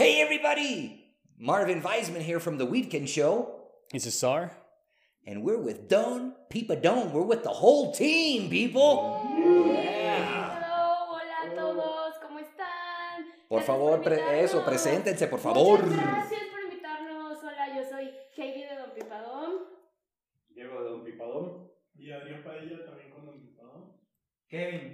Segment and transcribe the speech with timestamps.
[0.00, 1.12] Hey, everybody!
[1.38, 3.68] Marvin Weisman here from The Weekend Show.
[3.92, 4.50] It's a SAR.
[5.26, 7.12] And we're with Don Peepa Don.
[7.12, 9.20] We're with the whole team, people.
[9.36, 10.56] Yeah.
[10.56, 13.26] Hello, hola a todos, ¿cómo están?
[13.50, 15.82] Por favor, pre- eso, preséntense, por favor.
[15.84, 17.36] Muchas gracias por invitarnos.
[17.44, 19.52] Hola, yo soy Heidi de Don Pipadón.
[20.48, 21.70] Diego de Don Pipadón.
[21.94, 23.92] Y Adrián Padilla también con Don Pipadón.
[24.48, 24.89] Kevin,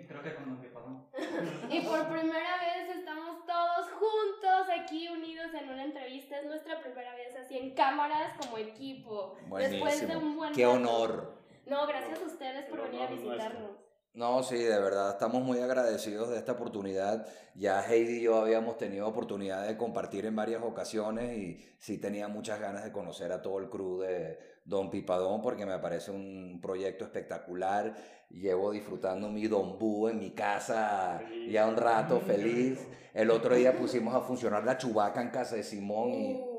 [6.77, 9.37] nuestra primera vez así en cámaras como equipo.
[9.59, 10.77] Después de un buen Qué rato.
[10.77, 11.37] honor.
[11.67, 13.71] No, gracias a ustedes por venir a visitarnos.
[14.15, 17.27] No, sí, de verdad, estamos muy agradecidos de esta oportunidad.
[17.55, 22.27] Ya Heidi y yo habíamos tenido oportunidad de compartir en varias ocasiones y sí tenía
[22.27, 26.61] muchas ganas de conocer a todo el crew de Don Pipadón porque me parece un
[26.63, 27.95] proyecto espectacular.
[28.31, 31.53] Llevo disfrutando mi Don Bu en mi casa Feliz.
[31.53, 32.89] ya un rato feliz.
[33.13, 36.56] El otro día pusimos a funcionar la chubaca en casa de Simón y...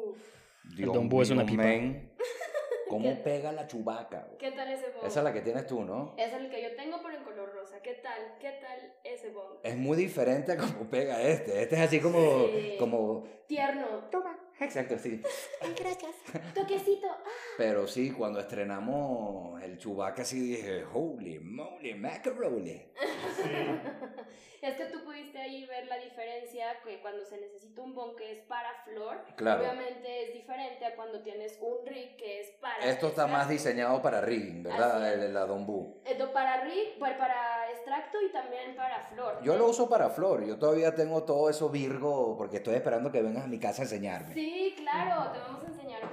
[0.76, 1.64] Dios Don Bu es una pipa.
[1.64, 2.12] men,
[2.90, 3.16] ¿Cómo ¿Qué?
[3.22, 4.28] pega la chubaca?
[4.40, 5.06] ¿Qué tal ese bong?
[5.06, 6.16] Esa es la que tienes tú, ¿no?
[6.18, 7.82] Es el que yo tengo, pero en color rosa.
[7.82, 8.36] ¿Qué tal?
[8.40, 9.58] ¿Qué tal ese bong?
[9.64, 11.64] Es muy diferente a cómo pega este.
[11.64, 12.76] Este es así como, Sí.
[12.80, 13.86] como, Tierno.
[14.10, 15.22] toma, exacto, sí.
[15.62, 16.16] Ay, gracias.
[16.56, 17.08] Toquecito.
[17.10, 17.24] Ah,
[17.58, 22.86] Pero sí, cuando estrenamos el Chewbacca sí dije, holy moly, macaroni.
[24.62, 28.32] Es que tú pudiste ahí ver la diferencia que cuando se necesita un bon que
[28.32, 29.62] es para flor, Claro.
[29.62, 32.78] obviamente es diferente a cuando tienes un rig que es para.
[32.86, 35.14] Esto está más diseñado para rigging, ¿verdad?
[35.14, 36.02] El, la Don Bu.
[36.06, 39.40] Esto para rig, para, para extracto y también para flor.
[39.44, 40.46] Yo lo uso para flor.
[40.46, 43.86] Yo todavía tengo todo eso virgo porque estoy esperando que vengas a mi casa a
[43.86, 44.34] enseñarme.
[44.34, 46.07] Sí, claro, te vamos a enseñar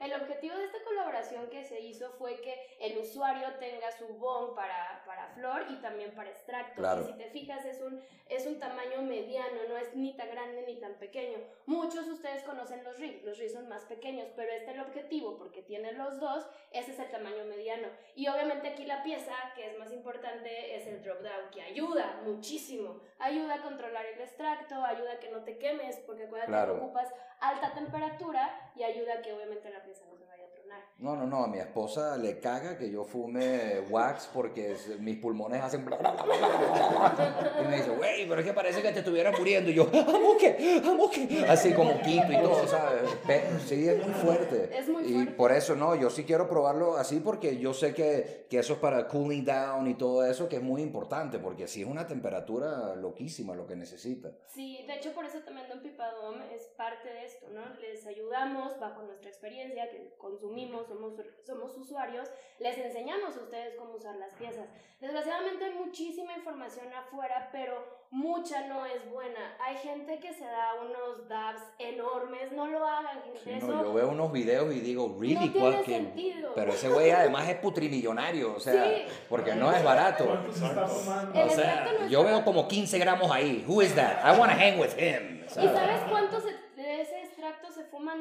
[0.00, 4.54] El objetivo de esta colaboración que se hizo fue que el usuario tenga su bon
[4.54, 6.80] para, para flor y también para extracto.
[6.80, 7.06] Claro.
[7.06, 10.76] Si te fijas, es un, es un tamaño mediano, no es ni tan grande ni
[10.76, 11.38] tan pequeño.
[11.66, 14.82] Muchos de ustedes conocen los RIG, los RIG son más pequeños, pero este es el
[14.82, 17.88] objetivo, porque tiene los dos, ese es el tamaño mediano.
[18.14, 22.20] Y obviamente aquí la pieza que es más importante es el drop down, que ayuda
[22.24, 23.00] muchísimo.
[23.18, 26.74] Ayuda a controlar el extracto, ayuda a que no te quemes, porque acuérdate Claro.
[26.74, 30.82] que ocupas alta temperatura y ayuda que obviamente la pieza no se vaya a tronar.
[30.96, 35.60] No, no, no, a mi esposa le caga que yo fume wax porque mis pulmones
[35.60, 35.84] hacen...
[35.84, 37.62] bla, bla, bla, bla.
[37.62, 39.70] Y me dice, güey, pero es que parece que te estuviera muriendo.
[39.70, 41.44] Y yo, I'm okay, I'm okay.
[41.48, 43.10] Así como quito y todo, ¿sabes?
[43.66, 44.70] Sí, es muy fuerte.
[44.78, 45.32] Es muy y fuerte.
[45.32, 48.78] por eso, no, yo sí quiero probarlo así porque yo sé que, que eso es
[48.78, 52.94] para cooling down y todo eso, que es muy importante, porque sí es una temperatura
[52.94, 54.30] loquísima lo que necesita.
[54.46, 57.62] Sí, de hecho por eso también Don Pipadom es parte de esto, ¿no?
[57.80, 61.12] Les ayudamos bajo nuestra experiencia que consumimos, somos,
[61.44, 62.28] somos usuarios,
[62.58, 64.68] les enseñamos a ustedes cómo usar las piezas.
[65.00, 69.56] Desgraciadamente hay muchísima información afuera, pero mucha no es buena.
[69.60, 73.40] Hay gente que se da unos dabs enormes, no lo hagan, gente.
[73.42, 76.52] Sí, eso no, yo veo unos videos y digo, really, no tiene sentido.
[76.54, 79.04] Pero ese güey además es putrimillonario, o sea, Sí.
[79.28, 80.24] porque no es barato.
[81.34, 83.64] O sea, yo veo como 15 gramos ahí.
[83.68, 84.24] Who is that?
[84.24, 85.42] I want to hang with him.
[85.44, 86.00] ¿Y ¿sabes?
[86.08, 86.53] cuánto se-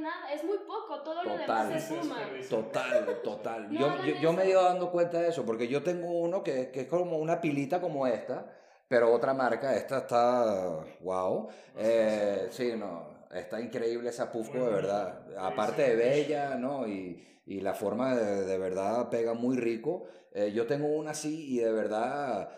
[0.01, 1.69] Nada, es muy poco, todo lo Total.
[1.69, 2.17] demás se fuma.
[2.49, 3.73] Total, total.
[3.73, 6.43] No yo, yo, yo me he ido dando cuenta de eso, porque yo tengo uno
[6.43, 8.45] que, que es como una pilita como esta,
[8.87, 11.47] pero otra marca, esta está, wow.
[11.77, 15.25] Eh, sí, no, está increíble esa Pufco de verdad.
[15.37, 16.87] Aparte de bella, ¿no?
[16.87, 20.05] Y, y la forma de, de verdad pega muy rico.
[20.31, 22.49] Eh, yo tengo una así y de verdad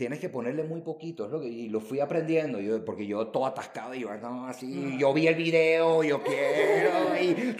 [0.00, 3.26] tienes que ponerle muy poquito, es lo que, y lo fui aprendiendo, yo, porque yo
[3.26, 7.54] todo atascado, y yo, no, así, yo vi el video, yo quiero, y,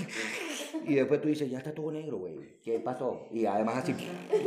[0.90, 3.26] y después tú dices, ya está todo negro, güey, ¿qué pasó?
[3.30, 3.94] Y además así,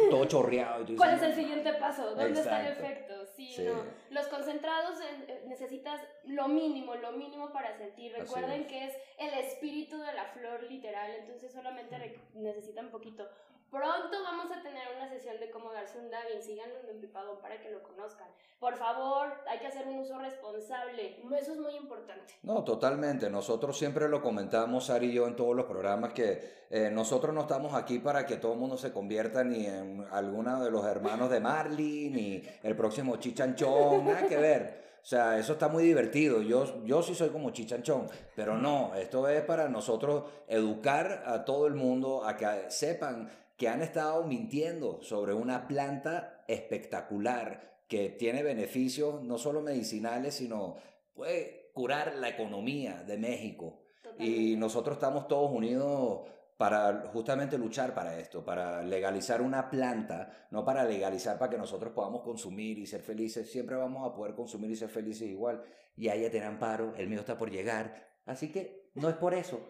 [0.10, 0.82] todo chorreado.
[0.82, 2.16] Y tú ¿Cuál es dices, el siguiente paso?
[2.16, 2.84] ¿Dónde está el Exacto.
[2.84, 3.14] efecto?
[3.36, 3.64] Sí, Sí.
[3.64, 3.84] no.
[4.10, 8.12] Los concentrados eh, eh, necesitas lo mínimo, lo mínimo para sentir.
[8.18, 8.68] Recuerden es.
[8.68, 13.28] que es el espíritu de la flor literal, entonces solamente necesitan poquito.
[13.74, 16.44] Pronto vamos a tener una sesión de cómo darse un Davin.
[16.44, 18.28] Síganlo en Pipadón para que lo conozcan.
[18.60, 21.20] Por favor, hay que hacer un uso responsable.
[21.42, 22.36] Eso es muy importante.
[22.44, 23.32] No, totalmente.
[23.32, 27.42] Nosotros siempre lo comentamos, Sari y yo, en todos los programas, que eh, nosotros no
[27.42, 31.32] estamos aquí para que todo el mundo se convierta ni en alguno de los hermanos
[31.32, 34.84] de Marley, ni el próximo Chichanchón, nada que ver.
[35.02, 36.44] O sea, eso está muy divertido.
[36.44, 41.66] Yo, yo sí soy como Chichanchón, pero no, esto es para nosotros educar a todo
[41.66, 48.44] el mundo a que sepan que han estado mintiendo sobre una planta espectacular que tiene
[48.44, 50.78] beneficios no solo medicinales, sino
[51.14, 53.82] puede curar la economía de México.
[54.20, 60.64] Y nosotros estamos todos unidos para justamente luchar para esto, para legalizar una planta, no
[60.64, 63.52] para legalizar para que nosotros podamos consumir y ser felices.
[63.52, 65.64] Siempre vamos a poder consumir y ser felices igual.
[65.98, 68.08] Y ahí ya tiene amparo, el mío está por llegar.
[68.26, 69.68] Así que no es por eso.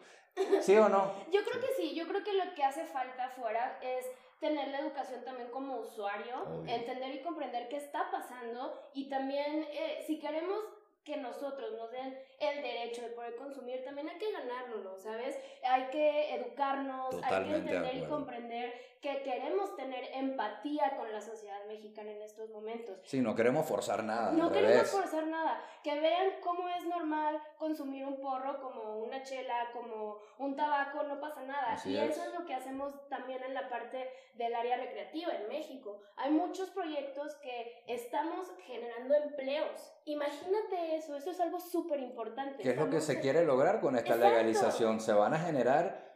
[0.61, 1.13] ¿Sí o no?
[1.31, 4.05] Yo creo que sí, yo creo que lo que hace falta afuera es
[4.39, 6.73] tener la educación también como usuario, Obvio.
[6.73, 10.59] entender y comprender qué está pasando y también eh, si queremos
[11.03, 15.37] que nosotros nos den el derecho de poder consumir, también hay que ganárnoslo, ¿sabes?
[15.63, 21.11] Hay que educarnos, hay que Totalmente de entender y comprender que queremos tener empatía con
[21.11, 22.97] la sociedad mexicana en estos momentos.
[23.03, 24.31] Sí, no queremos forzar nada.
[24.31, 24.91] No queremos revés.
[24.91, 25.61] forzar nada.
[25.83, 31.19] Que vean cómo es normal consumir un porro como una chela, como un tabaco, no
[31.19, 31.73] pasa nada.
[31.73, 32.11] Así y es.
[32.11, 35.99] eso es lo que hacemos también en la parte del área recreativa en México.
[36.15, 39.93] Hay muchos proyectos que estamos generando empleos.
[40.05, 42.22] Imagínate eso, eso es algo súper importante.
[42.61, 44.29] ¿Qué es lo que se quiere lograr con esta Exacto.
[44.29, 44.99] legalización?
[44.99, 46.12] Se van a generar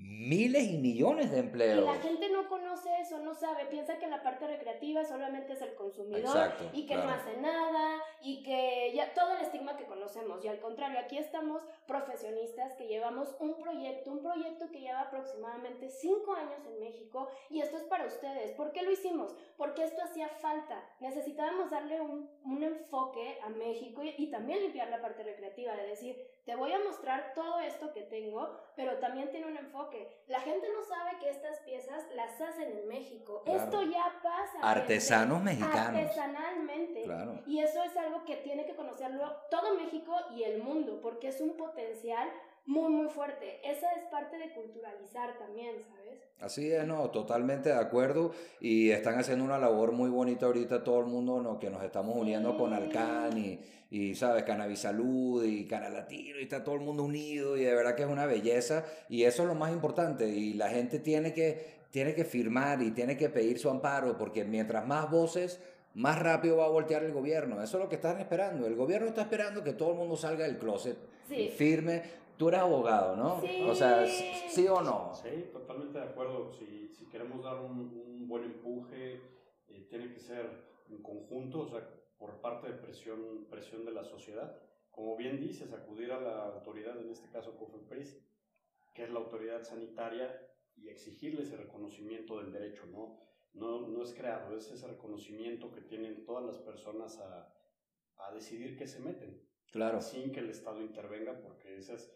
[0.00, 1.84] miles y millones de Y empleos.
[1.84, 5.74] la gente no conoce eso, no sabe, piensa que la parte recreativa solamente es el
[5.74, 7.08] consumidor Exacto, y que claro.
[7.10, 10.44] no hace nada y que ya todo el estigma que conocemos.
[10.44, 15.88] Y al contrario, aquí estamos profesionistas que llevamos un proyecto, un proyecto que lleva aproximadamente
[15.90, 18.52] cinco años en México y esto es para ustedes.
[18.52, 19.34] ¿Por qué lo hicimos?
[19.56, 20.82] Porque esto hacía falta.
[21.00, 25.86] Necesitábamos darle un, un enfoque a México y, y también limpiar la parte recreativa, de
[25.86, 26.16] decir,
[26.48, 30.08] te voy a mostrar todo esto que tengo, pero también tiene un enfoque.
[30.28, 33.42] La gente no sabe que estas piezas las hacen en México.
[33.44, 33.64] Claro.
[33.64, 34.52] Esto ya pasa.
[34.52, 34.66] gente.
[34.66, 36.00] Artesanos mexicanos.
[36.00, 37.02] Artesanalmente.
[37.02, 37.38] Claro.
[37.44, 41.38] Y eso es algo que tiene que conocerlo todo México y el mundo, porque es
[41.42, 42.26] un potencial
[42.68, 43.60] muy, muy fuerte.
[43.64, 46.18] Esa es parte de culturalizar también, ¿sabes?
[46.40, 48.32] Así es, no, totalmente de acuerdo.
[48.60, 51.58] Y están haciendo una labor muy bonita ahorita todo el mundo, ¿no?
[51.58, 52.76] Que nos estamos uniendo con Sí.
[52.76, 53.58] Alcan y,
[53.90, 54.44] y, ¿sabes?
[54.44, 58.02] Cannabis Salud y Canal Latino y está todo el mundo unido y de verdad que
[58.02, 58.84] es una belleza.
[59.08, 60.28] Y eso es lo más importante.
[60.28, 64.44] Y la gente tiene que, tiene que firmar y tiene que pedir su amparo porque
[64.44, 65.58] mientras más voces,
[65.94, 67.62] más rápido va a voltear el gobierno.
[67.62, 68.66] Eso es lo que están esperando.
[68.66, 70.98] El gobierno está esperando que todo el mundo salga del closet
[71.30, 71.48] y Sí.
[71.56, 72.27] firme.
[72.38, 73.40] Tú eres abogado, ¿no?
[73.40, 73.62] Sí.
[73.68, 75.12] O sea, ¿sí o no?
[75.14, 76.52] Sí, totalmente de acuerdo.
[76.52, 79.20] Si, si queremos dar un, un buen empuje,
[79.68, 80.48] eh, tiene que ser
[80.88, 81.86] en conjunto, o sea,
[82.16, 84.56] por parte de presión, presión de la sociedad.
[84.90, 88.20] Como bien dices, acudir a la autoridad, en este caso COFEPRIS,
[88.94, 90.44] que es la autoridad sanitaria,
[90.76, 93.20] y exigirle ese reconocimiento del derecho, ¿no?
[93.52, 97.52] No, no es creado, es ese reconocimiento que tienen todas las personas a,
[98.18, 99.42] a decidir qué se meten
[99.72, 100.00] Claro.
[100.00, 102.12] sin que el Estado intervenga, porque esa es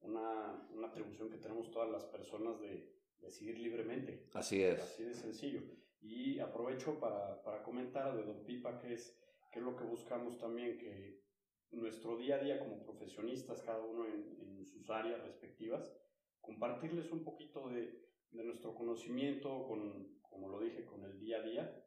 [0.00, 4.28] una, una atribución que tenemos todas las personas de decidir libremente.
[4.34, 4.80] Así es.
[4.80, 5.62] Así de sencillo.
[6.00, 9.18] Y aprovecho para, para comentar de Don Pipa que es,
[9.52, 11.20] que es lo que buscamos también, que
[11.72, 15.92] nuestro día a día como profesionistas, cada uno en, en sus áreas respectivas,
[16.40, 21.42] compartirles un poquito de, de nuestro conocimiento, con, como lo dije, con el día a
[21.42, 21.84] día,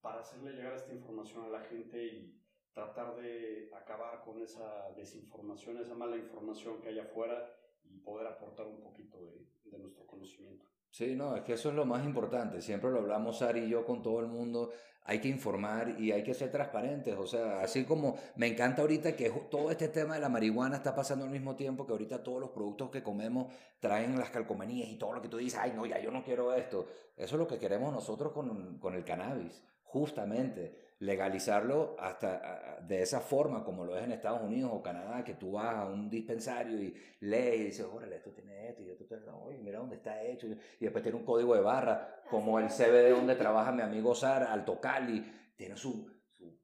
[0.00, 2.37] para hacerle llegar esta información a la gente y
[2.78, 7.50] tratar de acabar con esa desinformación, esa mala información que hay afuera
[7.84, 10.64] y poder aportar un poquito de, nuestro conocimiento.
[10.90, 12.62] Sí, no, es que eso es lo más importante.
[12.62, 14.70] Siempre lo hablamos Sari y yo con todo el mundo.
[15.04, 17.16] Hay que informar y hay que ser transparentes.
[17.16, 20.94] O sea, así como me encanta ahorita que todo este tema de la marihuana está
[20.94, 24.96] pasando al mismo tiempo que ahorita todos los productos que comemos traen las calcomanías y
[24.96, 26.86] todo lo que tú dices, ay, no, ya yo no quiero esto.
[27.16, 30.87] Eso es lo que queremos nosotros con, con el cannabis, justamente.
[31.00, 35.52] Legalizarlo hasta de esa forma como lo es en Estados Unidos o Canadá, que tú
[35.52, 39.22] vas a un dispensario y lees y dices, órale, esto tiene esto y esto tiene,
[39.30, 40.48] oye, mira dónde está hecho.
[40.48, 42.68] Y después tiene un código de barra, como el.
[42.68, 45.24] CBD donde trabaja mi amigo Sar, Alto Cali,
[45.56, 46.58] tiene su, su-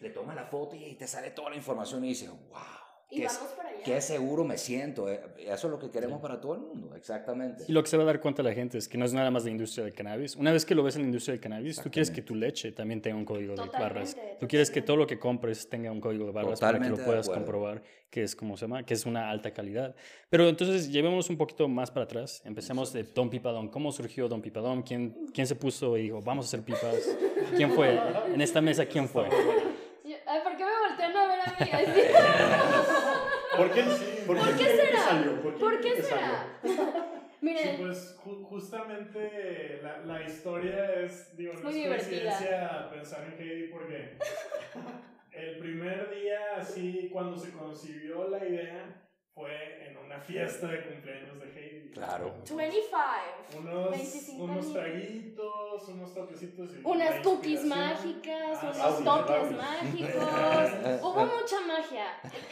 [0.00, 2.58] le toma la foto y te sale toda la información y dices, wow,
[3.10, 3.78] Y qué, vamos para allá.
[3.84, 5.08] qué seguro me siento.
[5.10, 5.20] eh".
[5.38, 7.64] Eso es lo que queremos para todo el mundo, exactamente.
[7.66, 9.30] Y lo que se va a dar cuenta la gente es que no es nada
[9.30, 10.36] más la industria del cannabis.
[10.36, 12.72] Una vez que lo ves en la industria del cannabis, tú quieres que tu leche
[12.72, 14.16] también tenga un código de Totalmente, barras.
[14.38, 14.86] Tú quieres que totalmente.
[14.86, 17.28] todo lo que compres tenga un código de barras para que Totalmente lo de puedas
[17.28, 19.94] comprobar que es como se llama, que es una alta calidad.
[20.28, 22.42] Pero entonces llevémonos un poquito más para atrás.
[22.44, 23.68] Empecemos de Don Pipadón.
[23.68, 24.82] ¿Cómo surgió Don Pipadón?
[24.82, 27.08] ¿Quién, ¿Quién se puso y dijo, vamos a hacer pipas?
[27.56, 27.98] ¿Quién fue?
[28.34, 29.28] En esta mesa, ¿quién fue?
[30.44, 32.00] ¿por qué me voltean a ver a mí así?
[33.60, 33.82] ¿Por qué,
[34.26, 34.98] por ¿Por qué será?
[35.00, 35.42] salió?
[35.42, 36.58] ¿Por qué que será?
[36.62, 36.76] Sí,
[37.42, 42.22] Miren, pues ju- justamente la, la historia es, digo, no Muy es divertida.
[42.30, 44.18] coincidencia pensar en Heidi porque
[45.32, 49.02] el primer día, así, cuando se concibió la idea,
[49.40, 51.90] fue en una fiesta de cumpleaños de Heidi.
[51.90, 52.34] Claro.
[52.56, 52.98] 25.
[53.58, 56.70] Unos, 25 unos traguitos, unos toquecitos.
[56.76, 59.56] y Unas cookies mágicas, Ah, unos sí, toques brownies.
[59.58, 60.22] mágicos.
[61.02, 62.06] Hubo mucha magia.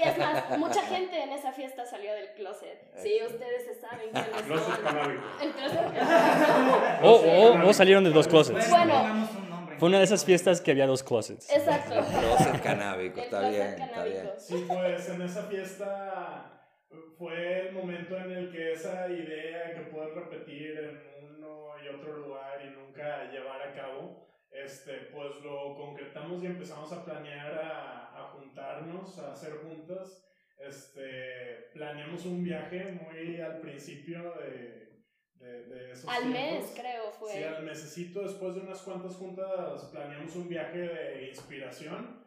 [0.05, 2.83] Es más, mucha gente en esa fiesta salió del closet.
[2.97, 4.85] Sí, ustedes se saben quiénes Closet son.
[4.85, 5.23] canábico.
[5.41, 7.07] El closet canábico.
[7.07, 8.69] O, o- o salieron de dos closets.
[8.71, 9.29] Bueno.
[9.79, 11.49] Fue una de esas fiestas que había dos closets.
[11.55, 11.95] Exacto.
[11.95, 14.19] Closet canábico, El está closet bien, está canábico.
[14.21, 14.31] bien.
[14.37, 16.58] Sí, pues en esa fiesta
[17.17, 21.01] fue el momento en el que esa idea que puedes repetir en
[21.37, 26.91] uno y otro lugar y nunca llevar a cabo, este, pues lo concretamos y empezamos
[26.93, 30.25] a planear a, a juntarnos, a hacer juntas.
[30.59, 35.05] Este, planeamos un viaje muy al principio de,
[35.35, 36.75] de, de esos Al mes, tiempos.
[36.81, 37.33] creo, fue.
[37.33, 42.18] Sí, al mesecito, después de unas cuantas juntas, planeamos un viaje de inspiración.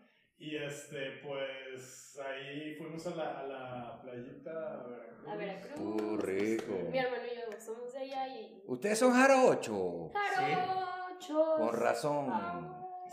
[0.41, 5.27] Y este, pues ahí fuimos a la, a la playita a Veracruz.
[5.31, 5.79] A Veracruz.
[5.79, 6.74] Uh, rico.
[6.91, 8.63] Mi hermano y yo somos de allá y.
[8.65, 10.12] Ustedes son jarochos.
[10.36, 11.57] ¡Jarochos!
[11.60, 12.33] Con razón.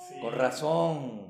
[0.09, 0.21] Sí.
[0.21, 1.29] Con razón.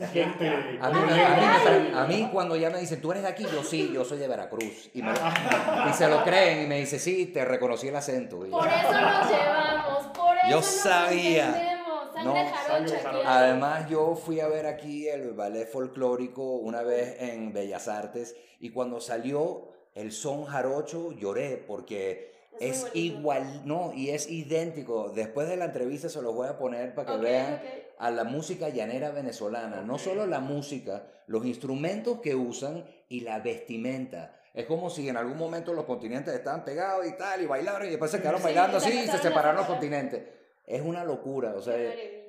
[0.00, 0.48] La gente.
[0.48, 1.92] A mí, a, mí, ay.
[1.94, 4.26] a mí cuando ya me dicen, tú eres de aquí, yo sí, yo soy de
[4.26, 4.90] Veracruz.
[4.94, 8.44] Y, me- y se lo creen y me dice, sí, te reconocí el acento.
[8.44, 11.46] Y- Por eso nos llevamos, por eso Yo nos sabía.
[11.46, 11.75] entendemos.
[12.16, 13.22] Sangre No, jarocha sangre hay.
[13.26, 18.70] Además, yo fui a ver aquí el ballet folclórico una vez en Bellas Artes y
[18.70, 25.10] cuando salió el son jarocho lloré porque Es igual, no, y es idéntico.
[25.14, 27.60] Después de la entrevista se los voy a poner para que vean
[27.98, 29.82] a la música llanera venezolana.
[29.82, 34.32] No solo la música, los instrumentos que usan y la vestimenta.
[34.54, 37.90] Es como si en algún momento los continentes estaban pegados y tal, y bailaron y
[37.90, 40.22] después se quedaron Sí, bailando así y se separaron los continentes.
[40.66, 41.76] Es una locura, o sea,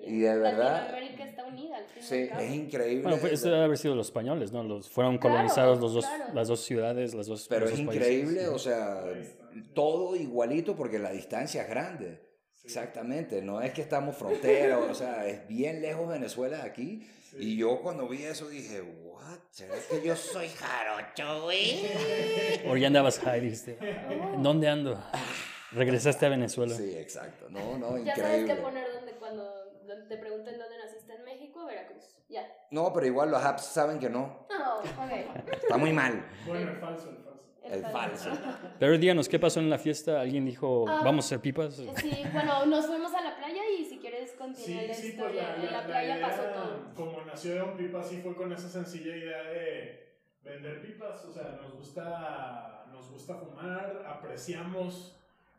[0.05, 3.01] y de verdad- Latinoamérica está unida al fin sí, es increíble.
[3.01, 4.61] Bueno, pues eso debe haber sido los españoles, ¿no?
[4.63, 6.33] Los, fueron Claro, colonizados los dos, claro.
[6.35, 8.47] las dos ciudades, las dos Pero es dos países, increíble, sí.
[8.47, 9.03] o sea,
[9.73, 12.21] todo igualito porque la distancia es grande.
[12.53, 12.67] Sí.
[12.67, 17.07] Exactamente, no es que estamos frontera, o sea, es bien lejos Venezuela de aquí.
[17.31, 17.37] Sí.
[17.39, 19.39] Y yo cuando vi eso dije, what?
[19.49, 21.81] ¿Será que yo soy jarocho, güey?
[22.69, 23.77] O ya andabas high, dijiste.
[23.81, 25.01] ¿En dónde ando?
[25.71, 26.73] Regresaste a Venezuela.
[26.75, 27.47] Sí, exacto.
[27.49, 28.55] No, no, Ya sabes increíble.
[28.55, 29.53] qué poner donde cuando
[30.07, 32.03] te pregunten dónde naciste en México, Veracruz.
[32.29, 32.45] Ya.
[32.71, 34.45] No, pero igual los apps saben que no.
[34.49, 35.51] No, ok.
[35.61, 36.25] Está muy mal.
[36.45, 37.33] Bueno, el falso, el falso.
[37.63, 38.29] El falso.
[38.79, 40.21] Pero díganos, ¿qué pasó en la fiesta?
[40.21, 41.01] ¿Alguien dijo, Ah.
[41.03, 41.75] vamos a hacer pipas?
[41.75, 45.03] Sí, bueno, nos fuimos a la playa y si quieres continuar Sí, la sí, pues
[45.33, 45.43] historia.
[45.49, 46.93] la, en la- la la playa idea, pasó todo.
[46.95, 51.31] como nació de un pipa, sí fue con esa sencilla idea de vender pipas, o
[51.33, 55.13] sea, nos gusta, nos gusta fumar, apreciamos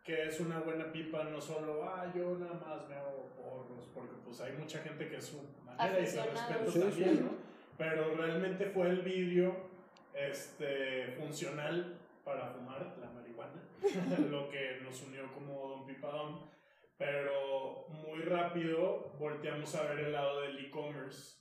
[0.09, 4.15] que es una buena pipa, no solo, ah, yo nada más me hago porros, porque
[4.25, 7.23] pues hay mucha gente que es su manera y se respeta Sí, también, sí.
[7.25, 7.33] ¿no?
[7.77, 9.55] Pero realmente fue el vidrio
[10.15, 13.62] este, funcional para fumar la marihuana,
[14.31, 16.41] lo que nos unió como Don Pipadón.
[16.97, 21.37] Pero muy rápido volteamos a ver el lado del e-commerce.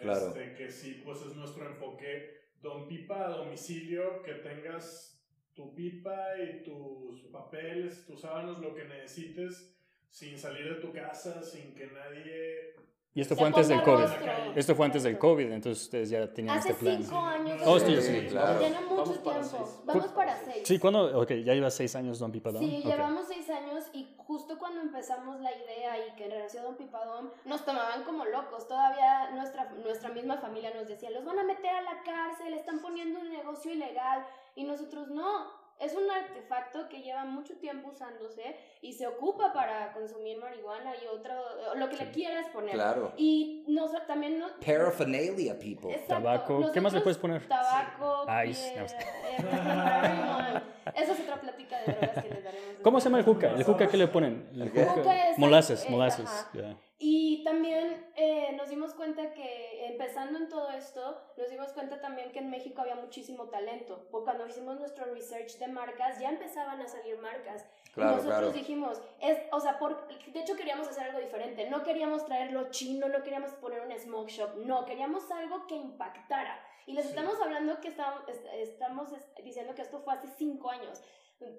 [0.00, 0.28] Claro.
[0.28, 2.44] Este, que sí, pues es nuestro enfoque.
[2.62, 5.13] Don Pipa a domicilio, que tengas
[5.54, 9.74] tu pipa y tus papeles, tus sábanos, lo que necesites,
[10.10, 12.74] sin salir de tu casa, sin que nadie...
[13.16, 14.02] Y esto fue antes del COVID.
[14.02, 14.32] rostro.
[14.56, 15.18] Esto fue antes del.
[15.18, 17.00] COVID, entonces ustedes ya tenían Hace este plan.
[17.00, 17.62] cinco años.
[17.64, 18.58] Oh, sí, sí, claro.
[18.58, 19.82] Tiene mucho Vamos tiempo.
[19.84, 20.62] Vamos para seis.
[20.66, 21.20] Sí, ¿cuándo?
[21.20, 22.64] Ok, ya lleva seis años Don Pipadón.
[22.64, 27.30] Sí, llevamos seis años y justo cuando empezamos la idea y que nació Don Pipadón,
[27.44, 28.66] nos tomaban como locos.
[28.66, 32.80] Todavía nuestra, nuestra misma familia nos decía, los van a meter a la cárcel, están
[32.80, 34.26] poniendo un negocio ilegal.
[34.54, 35.64] Y nosotros no.
[35.80, 41.06] Es un artefacto que lleva mucho tiempo usándose y se ocupa para consumir marihuana y
[41.08, 41.34] otro,
[41.74, 42.74] lo que le quieras poner.
[42.74, 43.12] Claro.
[43.16, 45.90] Y nos, también no, Paraphernalia, people.
[45.92, 46.14] Exacto.
[46.14, 47.48] Tabaco, ¿qué más le Nosotros, puedes poner?
[47.48, 50.58] Tabaco, Ice, piedra, no.
[50.58, 50.62] eh.
[50.94, 52.43] Esa es otra plática de drogas que les.
[52.84, 53.50] ¿Cómo se llama el juca?
[53.50, 54.48] ¿El juca qué le ponen?
[54.54, 56.46] El juca- Juca es- Molasses, eh, molasses.
[56.52, 56.76] ya.
[56.98, 62.30] Y también eh, nos dimos cuenta que empezando en todo esto, nos dimos cuenta también
[62.30, 64.06] que en México había muchísimo talento.
[64.10, 67.66] Porque cuando hicimos nuestro research de marcas, ya empezaban a salir marcas.
[67.94, 68.52] Claro, y nosotros claro.
[68.52, 71.68] dijimos, es, o sea, por, de hecho queríamos hacer algo diferente.
[71.70, 75.74] No queríamos traer lo chino, no queríamos poner un smoke shop, no, queríamos algo que
[75.76, 76.60] impactara.
[76.86, 77.10] Y les Sí.
[77.10, 81.02] estamos hablando que estamos, est- estamos est- diciendo que esto fue hace cinco años.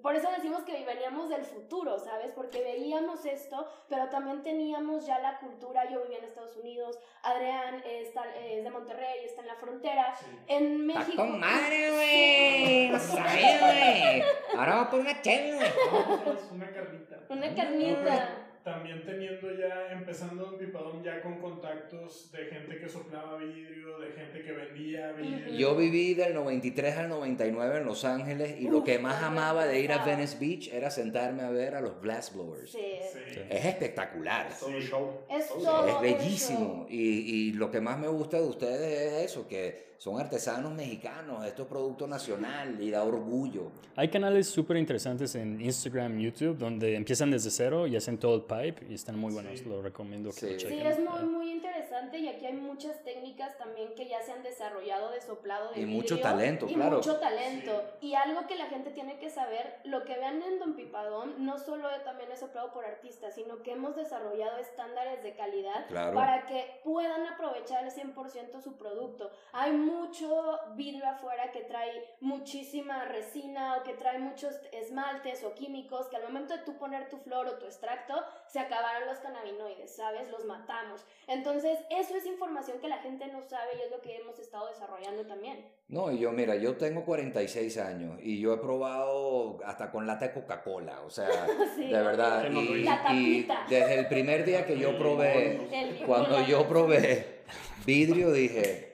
[0.02, 2.32] Por eso decimos que veníamos del futuro, ¿sabes?
[2.32, 5.88] Porque veíamos esto, pero también teníamos ya la cultura.
[5.90, 10.14] Yo vivía en Estados Unidos, Adrián está, es de Monterrey, está en la frontera.
[10.16, 10.26] Sí.
[10.48, 11.16] En Está México.
[11.18, 12.88] con madre, güey.
[12.88, 14.22] No güey.
[14.56, 16.36] Ahora vamos por una chela, güey.
[16.52, 17.16] Una carnita.
[17.28, 18.45] Una carnita.
[18.66, 24.10] También teniendo ya, empezando Don Pipadón ya con contactos de gente que soplaba vidrio, de
[24.10, 25.54] gente que vendía vidrio.
[25.56, 29.66] Yo viví del 93 al 99 en Los Ángeles y lo Uf, que más amaba
[29.66, 30.04] de ir a.
[30.04, 32.72] Venice Beach era sentarme a ver a los Blastblowers.
[32.72, 32.80] Sí.
[33.12, 33.40] Sí.
[33.48, 34.48] Es espectacular.
[34.52, 34.72] Show.
[35.30, 35.86] Es Todo un todo.
[35.86, 35.88] show.
[35.88, 36.58] Es un bellísimo.
[36.58, 36.86] show.
[36.90, 36.98] Y,
[37.48, 41.62] y lo que más me gusta de ustedes es eso, que son artesanos mexicanos, esto
[41.62, 43.70] es producto nacional y da orgullo.
[43.96, 48.42] Hay canales súper interesantes en Instagram, YouTube, donde empiezan desde cero y hacen todo el
[48.42, 49.58] pipe y están muy buenos.
[49.58, 49.64] Sí.
[49.64, 50.46] Lo recomiendo que Sí.
[50.46, 50.86] lo Sí, chequen.
[50.86, 55.10] es muy, muy interesante y aquí hay muchas técnicas también que ya se han desarrollado
[55.12, 55.96] de soplado de Y vidrio.
[56.02, 56.96] mucho talento, y claro.
[56.98, 57.82] mucho talento.
[58.02, 61.58] Y algo que la gente tiene que saber, lo que vean en Don Pipadón no
[61.58, 66.14] solo también es soplado por artistas, sino que hemos desarrollado estándares de calidad Claro.
[66.14, 69.30] para que puedan aprovechar al 100% su producto.
[69.52, 70.28] Hay mucho
[70.74, 76.24] vidrio afuera que trae muchísima resina o que trae muchos esmaltes o químicos que al
[76.24, 78.14] momento de tú poner tu flor o tu extracto
[78.46, 80.28] se acabaron los cannabinoides, ¿sabes?
[80.30, 81.04] Los matamos.
[81.28, 84.68] Entonces, eso es información que la gente no sabe y es lo que hemos estado
[84.68, 85.64] desarrollando también.
[85.88, 90.26] No, y yo, mira, yo tengo 46 años y yo he probado hasta con lata
[90.28, 91.88] de Coca-Cola, o sea, Sí.
[91.88, 92.42] de verdad.
[92.42, 92.82] ¿Quién no lo Y?
[92.82, 97.42] La y desde el primer día que yo probé, cuando yo probé
[97.84, 98.85] vidrio, dije,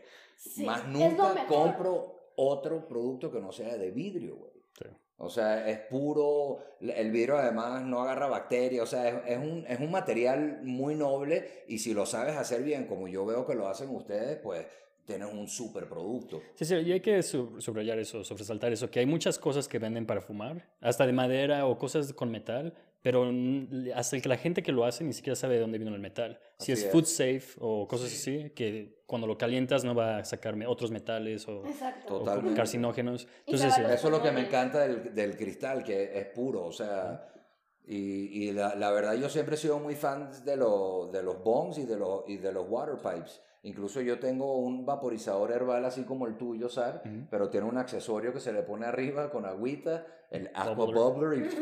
[0.55, 4.53] Sí, más nunca compro otro producto que no sea de vidrio, güey.
[4.79, 4.85] Sí.
[5.19, 9.65] O sea, es puro, el vidrio además no agarra bacterias, o sea, es, es un,
[9.69, 13.55] es un material muy noble y si lo sabes hacer bien, como yo veo que
[13.55, 14.67] lo hacen ustedes, pues
[15.05, 16.41] tienes un super producto.
[16.55, 19.79] Sí, sí, y hay que sub- subrayar eso, sobresaltar eso, que hay muchas cosas que
[19.79, 23.31] venden para fumar, hasta de madera o cosas con metal, pero
[23.95, 26.01] hasta el que la gente que lo hace ni siquiera sabe de dónde vino el
[26.01, 26.39] metal.
[26.59, 26.93] Si es, es.
[26.93, 31.47] food safe o cosas así, que cuando lo calientas no va a sacarme otros metales
[31.49, 32.23] o, Exacto.
[32.23, 33.27] o carcinógenos.
[33.47, 36.65] Entonces, va eh, Eso es lo que me encanta del, del cristal, que es puro,
[36.65, 37.29] o sea,
[37.87, 41.43] y, y la, la verdad yo siempre he sido muy fan de, lo- de los
[41.43, 43.41] bongs y de, los y de los water pipes.
[43.65, 47.27] Incluso yo tengo un vaporizador herbal así como el tuyo, Sar, Ujú.
[47.31, 50.95] pero tiene un accesorio que se le pone arriba con agüita, el aqua Bubbler.
[51.41, 51.53] bubbler,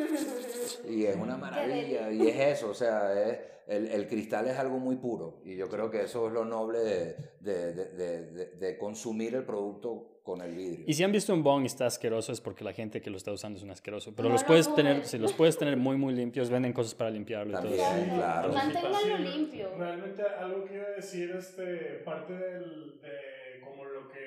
[0.89, 3.39] y, y es una maravilla, y es eso, o sea, es,
[3.71, 6.81] el, el cristal es algo muy puro, y yo creo que eso es lo noble
[6.81, 10.85] de, de, de- de- de- de consumir el producto con el vidrio.
[10.87, 13.17] y si han visto un bong y está asqueroso es porque la gente que lo
[13.17, 14.13] está usando es un asqueroso.
[14.15, 16.95] Pero No los lo puedes tener, si los puedes tener muy muy limpios, venden cosas
[16.95, 17.63] para limpiarlo y todo.
[17.77, 18.15] También, Exacto.
[18.17, 18.53] claro.
[18.53, 19.71] Manténganlo Sí, limpio.
[19.79, 24.21] Realmente algo que iba a decir, este, parte del, de como lo que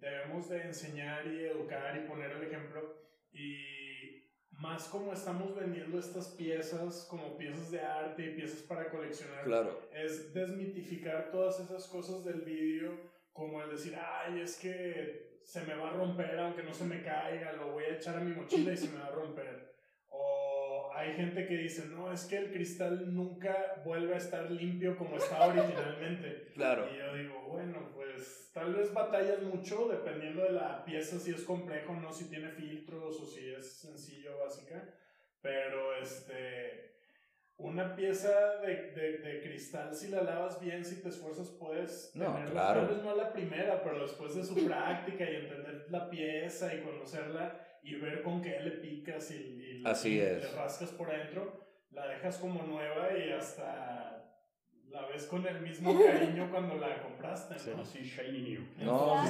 [0.00, 2.80] debemos de enseñar y educar y poner el ejemplo
[3.32, 3.87] y
[4.58, 9.80] más como estamos vendiendo estas piezas como piezas de arte y piezas para coleccionar, Claro.
[9.94, 12.92] es desmitificar todas esas cosas del vídeo,
[13.32, 17.02] como el decir, ay, es que se me va a romper aunque no se me
[17.02, 19.68] caiga, lo voy a echar a mi mochila y se me va a romper.
[20.10, 24.96] O hay gente que dice, no, es que el cristal nunca vuelve a estar limpio
[24.96, 26.48] como estaba originalmente.
[26.54, 26.88] Claro.
[26.92, 27.90] Y yo digo, bueno,
[28.58, 33.20] tal vez batallas mucho dependiendo de la pieza, si es complejo no, si tiene filtros
[33.20, 34.82] o si es sencillo, básica.
[35.40, 36.96] Pero este,
[37.56, 42.26] una pieza de, de, de cristal, si la lavas bien, si te esfuerzas, puedes No,
[42.34, 42.50] tenerla.
[42.50, 42.80] claro.
[42.86, 46.80] Tal vez no la primera, pero después de su práctica y entender la pieza y
[46.82, 49.34] conocerla y ver con qué le picas y,
[49.80, 50.42] y- Así y es.
[50.42, 54.17] le rascas por adentro, la dejas como nueva y hasta
[54.90, 57.82] la ves con el mismo cariño cuando la compraste, ¿no?
[57.82, 58.62] Así, shiny new.
[58.78, 59.22] No,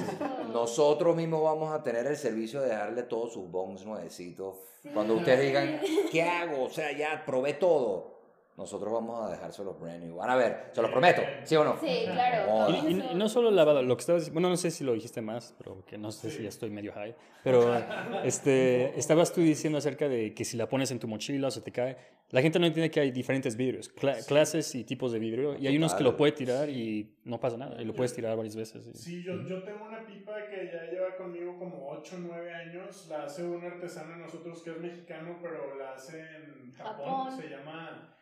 [0.53, 4.55] nosotros mismos vamos a tener el servicio de darle todos sus bongs nuevecitos.
[4.81, 4.89] Sí.
[4.93, 6.63] Cuando ustedes digan, ¿qué hago?
[6.63, 8.18] O sea, ya probé todo.
[8.59, 10.15] Nosotros vamos a dejárselos brand new.
[10.17, 11.79] Van a ver, se los prometo, ¿sí o no?
[11.79, 12.67] Sí, claro.
[12.67, 14.93] Y, y- y no solo lavado, lo que estabas diciendo, bueno, no sé si lo
[14.93, 17.87] dijiste más, pero que no sé si ya estoy medio high, pero
[18.21, 21.61] este, estabas tú diciendo acerca de que si la pones en tu mochila o se
[21.61, 21.97] te cae,
[22.31, 25.65] la gente no entiende que hay diferentes vidrios, cla- clases y tipos de vidrio, y
[25.67, 28.55] hay unos que lo puede tirar y no pasa nada, y lo puedes tirar varias
[28.57, 28.85] veces.
[28.87, 32.51] y- Sí, yo, yo tengo una pipa que ya lleva conmigo como 8 o 9
[32.53, 33.05] años.
[33.07, 37.13] La hace un artesano de nosotros que es mexicano, pero la hace en Japón.
[37.13, 37.41] Japón.
[37.43, 38.15] Se llama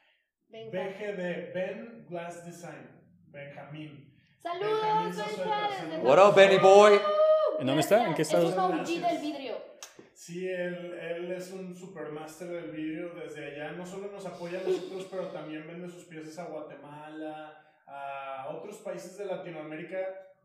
[0.50, 0.72] Venga.
[0.72, 2.90] BGD, Ben Glass Design.
[3.28, 4.14] Benjamín.
[4.40, 6.04] Saludos, Benjamín Benja, Zazueta, desde saludos.
[6.18, 7.00] What up, Benny boy?
[7.60, 8.08] ¿En dónde está?
[8.08, 8.50] ¿En qué estado?
[8.50, 9.56] Es un OG del vidrio.
[10.14, 13.72] Sí, él, él es un supermaster del vidrio desde allá.
[13.74, 18.78] No solo nos apoya a nosotros, pero también vende sus piezas a Guatemala, a otros
[18.78, 19.98] países de Latinoamérica.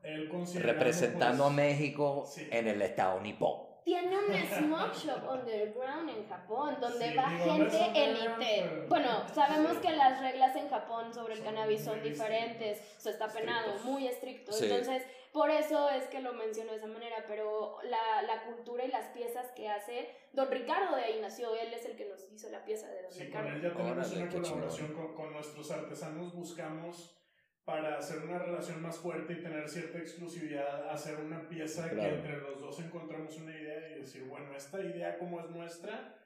[0.02, 0.28] Él.
[0.60, 2.48] Representando a México Sí.
[2.50, 3.71] en el estado nipón.
[3.84, 8.36] Tiene un smoke shop underground en Japón donde Sí, va digo, gente élite.
[8.38, 9.78] pero- Bueno, sabemos sí.
[9.80, 13.84] que las reglas en Japón sobre el cannabis son diferentes, eso está penado, estrictos.
[13.84, 14.52] muy estricto.
[14.52, 14.64] Sí.
[14.66, 18.88] Entonces, por eso es que lo menciono de esa manera, pero la, la cultura y
[18.88, 22.50] las piezas que hace, Don Ricardo de ahí nació, él es el que nos hizo
[22.50, 23.48] la pieza de Don Sí, con Ricardo.
[23.48, 26.34] él ya tenemos Órale, una colaboración con, con nuestros artesanos.
[26.34, 27.18] Buscamos
[27.64, 32.16] para hacer una relación más fuerte y tener cierta exclusividad, hacer una pieza que Claro.
[32.16, 36.18] entre los dos encontramos una idea y decir, bueno, esta idea como es nuestra,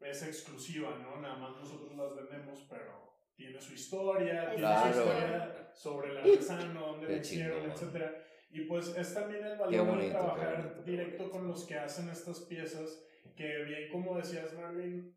[0.00, 1.20] es exclusiva, ¿no?
[1.20, 4.92] Nada más nosotros las vendemos, pero tiene su historia, tiene Claro.
[4.92, 8.14] su historia sobre el artesano, dónde lo hicieron, etcétera.
[8.50, 12.08] Y pues es también el valor de bonito, qué trabajar directo con los que hacen
[12.10, 13.02] estas piezas,
[13.34, 15.16] que bien como decías Marvin,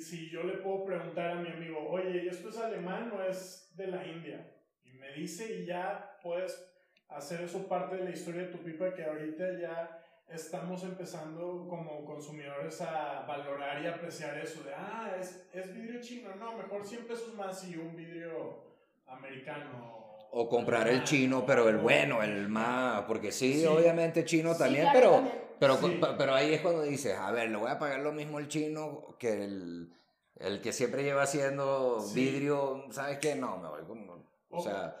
[0.00, 3.72] si yo le puedo preguntar a mi amigo, oye, ¿y esto es alemán o es
[3.76, 4.50] de la India?
[4.84, 6.70] Y me dice y ya puedes
[7.08, 12.04] hacer eso parte de la historia de tu pipa que ahorita ya estamos empezando como
[12.04, 17.06] consumidores a valorar y apreciar eso de, ah, es, es vidrio chino, no, mejor 100
[17.06, 18.64] pesos más y un vidrio
[19.06, 20.02] americano.
[20.36, 23.66] O comprar el chino, pero el bueno, el más, porque sí, Sí.
[23.66, 25.43] obviamente chino también, pero, también.
[25.58, 25.98] Pero, Sí.
[26.00, 28.48] pero, pero ahí es cuando dices, a ver, le voy a pagar lo mismo el
[28.48, 29.92] chino que el,
[30.36, 32.14] el que siempre lleva haciendo Sí.
[32.24, 33.34] vidrio, ¿sabes qué?
[33.34, 35.00] No, me voy con, o O- sea,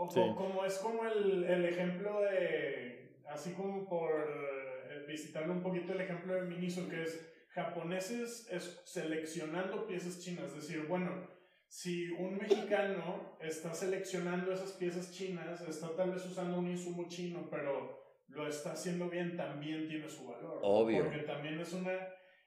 [0.00, 0.20] O Sí.
[0.20, 5.92] co- como es como el, el ejemplo de, así como por eh, visitarlo un poquito
[5.92, 7.20] el ejemplo de Miniso, que es
[7.52, 11.26] japoneses es seleccionando piezas chinas, es decir, bueno,
[11.66, 17.48] si un mexicano está seleccionando esas piezas chinas, está tal vez usando un insumo chino,
[17.50, 17.97] pero
[18.28, 20.60] lo está haciendo bien, también tiene su valor.
[20.62, 21.04] Obvio.
[21.04, 21.92] Porque también es una,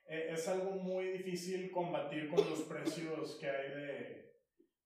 [0.07, 4.31] eh, es algo muy difícil combatir con los precios que hay de,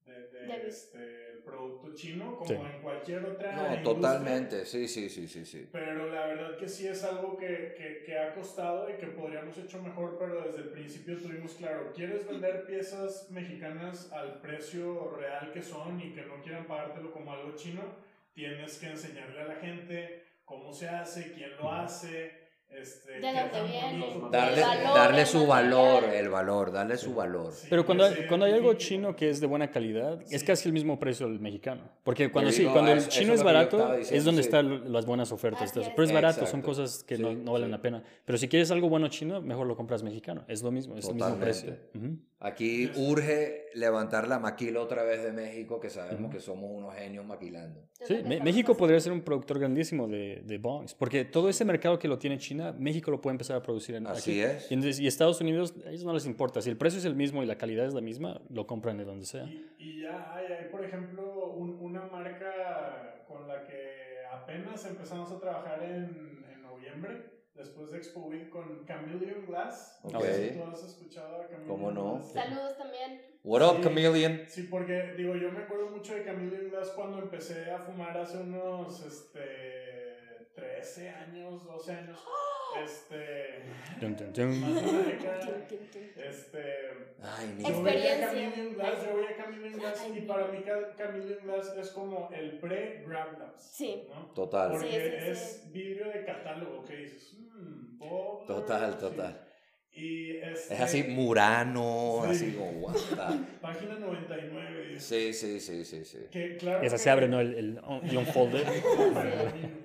[0.05, 2.55] de, de, De- este, el producto chino, como Sí.
[2.55, 3.83] en cualquier otra no, industria.
[3.83, 5.67] totalmente, sí, sí, sí, sí, sí.
[5.71, 9.57] Pero la verdad que sí es algo que, que, que ha costado y que podríamos
[9.57, 15.51] hecho mejor, pero desde el principio tuvimos claro, ¿quieres vender piezas mexicanas al precio real
[15.51, 17.81] que son y que no quieran pagártelo como algo chino?
[18.33, 23.71] Tienes que enseñarle a la gente cómo se hace, quién lo hace, este, De dónde
[23.71, 24.29] viene.
[24.31, 27.53] Darle, valor, darle su valor, el valor, darle su valor.
[27.53, 30.45] Sí, Pero cuando, se cuando hay algo chino que es de buena calidad, es Sí.
[30.45, 31.83] casi el mismo precio del mexicano.
[32.03, 34.47] Porque cuando Te sí, digo, cuando el chino es es barato, diciendo, es donde sí.
[34.47, 35.75] están las buenas ofertas.
[35.75, 35.89] Es.
[35.89, 36.65] Pero es barato, son Exacto.
[36.67, 37.71] cosas que no, Sí, no valen sí.
[37.71, 38.03] la pena.
[38.25, 40.43] Pero si quieres algo bueno chino, mejor lo compras mexicano.
[40.49, 41.73] Es lo mismo, es el mismo precio.
[41.75, 42.07] Totalmente.
[42.15, 42.19] Ujú.
[42.41, 46.29] Aquí urge levantar la maquila otra vez de México, que sabemos Ujú.
[46.31, 47.79] que somos unos genios maquilando.
[47.99, 51.97] Es Sí, México podría ser un productor grandísimo de, de bongs, porque todo ese mercado
[51.97, 54.39] que lo tiene China, México lo puede empezar a producir en Así aquí.
[54.41, 54.71] es.
[54.71, 56.61] Y, entonces- y Estados Unidos, a ellos no les importa.
[56.61, 59.05] Si el precio es el mismo y la calidad es la misma, lo compran de
[59.05, 59.43] donde sea.
[59.45, 65.31] Y, y ya hay, hay, por ejemplo, un- una marca con la que apenas empezamos
[65.31, 69.99] a trabajar en, en noviembre, después de Expo Week, con Chameleon Glass.
[70.03, 70.13] Ok.
[70.13, 72.13] No sé si tú has escuchado a Chameleon ¿Cómo no?
[72.15, 72.33] Glass.
[72.33, 73.21] Saludos también.
[73.43, 73.83] What up, Sí.
[73.83, 74.41] chameleon?
[74.47, 78.39] Sí, porque digo, yo me acuerdo mucho de Chameleon Glass cuando empecé a fumar hace
[78.39, 79.94] unos este,
[80.55, 82.19] 13 años, 12 años.
[82.83, 83.63] Este.
[84.01, 84.61] Dun, dun, dun.
[84.61, 85.67] más de una década.
[86.17, 86.63] Este.
[87.21, 88.27] Ay, Yo veía Experiencia.
[88.27, 92.29] Chameleon Glass, yo veía Chameleon Glass Ay, y para mí Ca- Chameleon Glass es como
[92.33, 93.61] el pre-Grab Labs.
[93.63, 94.03] Sí.
[94.09, 94.25] ¿no?
[94.33, 94.71] Total.
[94.71, 95.31] Porque Sí, sí, sí.
[95.31, 97.97] es vidrio de catálogo que dices, mmm.
[98.47, 98.99] Total, sí.
[98.99, 99.41] total.
[99.93, 102.29] Y este, Es así, Murano, Sí.
[102.31, 103.05] así como, the-
[103.61, 104.87] Página 99.
[104.89, 106.19] dice, Sí, sí, sí, sí, sí.
[106.29, 107.39] Que, claro Esa que- se abre, ¿no?
[107.39, 108.65] El, el, y un folder.
[108.67, 109.71] Eh,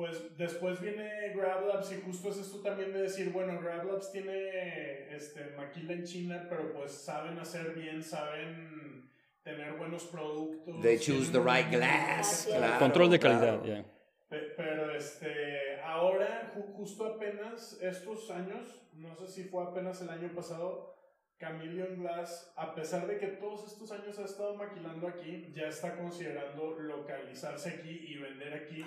[0.00, 4.10] pues después viene Grab Labs y justo es esto también de decir, bueno, Grab Labs
[4.10, 9.10] tiene este, maquila en China, pero pues saben hacer bien, saben
[9.42, 10.80] tener buenos productos.
[10.80, 12.78] They choose the right glass, Claro.
[12.78, 13.60] Control de calidad,
[14.56, 20.32] Pero este, ahora, ju- justo apenas estos años, no sé si fue apenas el año
[20.34, 20.96] pasado,
[21.38, 25.94] Chameleon Glass, a pesar de que todos estos años ha estado maquilando aquí, ya está
[25.98, 28.82] considerando localizarse aquí y vender aquí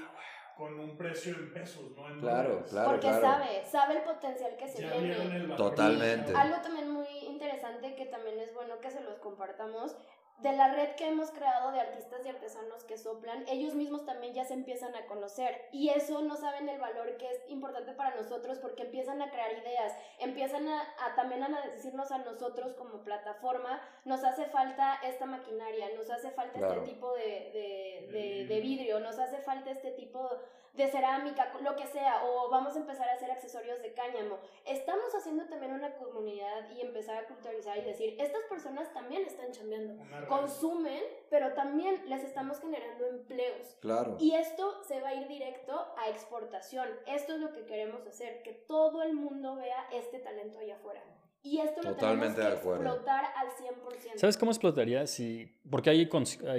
[0.57, 2.07] con un precio en pesos, ¿no?
[2.09, 2.69] En Claro, dólares.
[2.71, 3.21] claro, Porque claro.
[3.21, 5.55] sabe, sabe el potencial que se Ya tiene.
[5.55, 6.33] Totalmente.
[6.35, 9.95] Algo también muy interesante que también es bueno que se los compartamos.
[10.39, 14.33] De la red que hemos creado de artistas y artesanos que soplan, ellos mismos también
[14.33, 18.15] ya se empiezan a conocer y eso no saben el valor que es importante para
[18.15, 23.03] nosotros porque empiezan a crear ideas, empiezan a, a también a decirnos a nosotros como
[23.03, 26.81] plataforma, nos hace falta esta maquinaria, nos hace falta Claro.
[26.81, 30.29] este tipo de, de, de- De vidrio, nos hace falta este tipo
[30.73, 34.39] de cerámica, lo que sea, o vamos a empezar a hacer accesorios de cáñamo.
[34.65, 39.51] Estamos haciendo también una comunidad y empezar a culturizar y decir, estas personas también están
[39.51, 40.22] chambeando, Una red.
[40.27, 43.77] Consumen, pero también les estamos generando empleos.
[43.81, 44.17] Claro.
[44.19, 46.88] Y esto se va a ir directo a exportación.
[47.07, 51.03] Esto es lo que queremos hacer, que todo el mundo vea este talento allá afuera.
[51.45, 54.15] Y esto lo tenemos que explotar al 100%.
[54.15, 55.05] ¿Sabes cómo explotaría?
[55.07, 56.07] Si, porque hay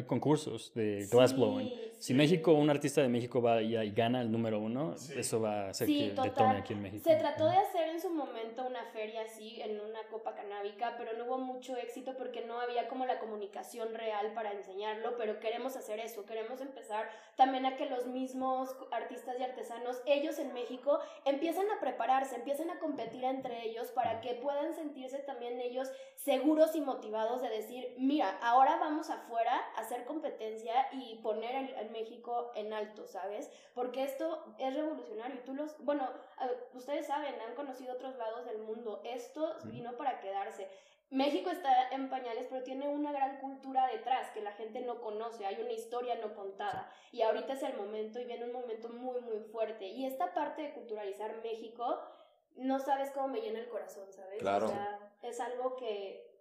[0.07, 1.69] concursos de glassblowing.
[1.69, 2.13] Sí, Si.
[2.15, 5.15] México, un artista de México va y, y gana el número uno, Sí.
[5.17, 6.25] eso va a hacer Sí, que total.
[6.31, 7.03] detone aquí en México.
[7.09, 11.15] Se trató de hacer en su momento una feria así, en una copa canábica, pero
[11.17, 15.77] no hubo mucho éxito porque no había como la comunicación real para enseñarlo, pero queremos
[15.77, 20.99] hacer eso, queremos empezar también a que los mismos artistas y artesanos, ellos en México,
[21.25, 26.77] empiezan a prepararse, empiezan a competir entre ellos para que puedan sentirse también ellos seguros
[26.77, 31.94] y motivados de decir, mira, ahora vamos afuera a hacer competencia y poner el- a
[31.95, 33.51] México en alto, ¿sabes?
[33.75, 35.37] Porque esto es revolucionario.
[35.37, 36.07] y Tú los, bueno,
[36.75, 39.01] ustedes saben, han conocido otros lados del mundo.
[39.05, 40.69] Esto vino para quedarse.
[41.11, 45.47] México está en pañales, pero tiene una gran cultura detrás que la gente no conoce,
[45.47, 46.91] hay una historia no contada.
[47.13, 49.87] Y ahorita es el momento y viene un momento muy, muy fuerte.
[49.87, 52.01] Y esta parte de culturalizar México,
[52.57, 54.41] no sabes cómo me llena el corazón, ¿sabes?
[54.41, 54.67] Claro.
[54.67, 56.34] O sea, es algo que,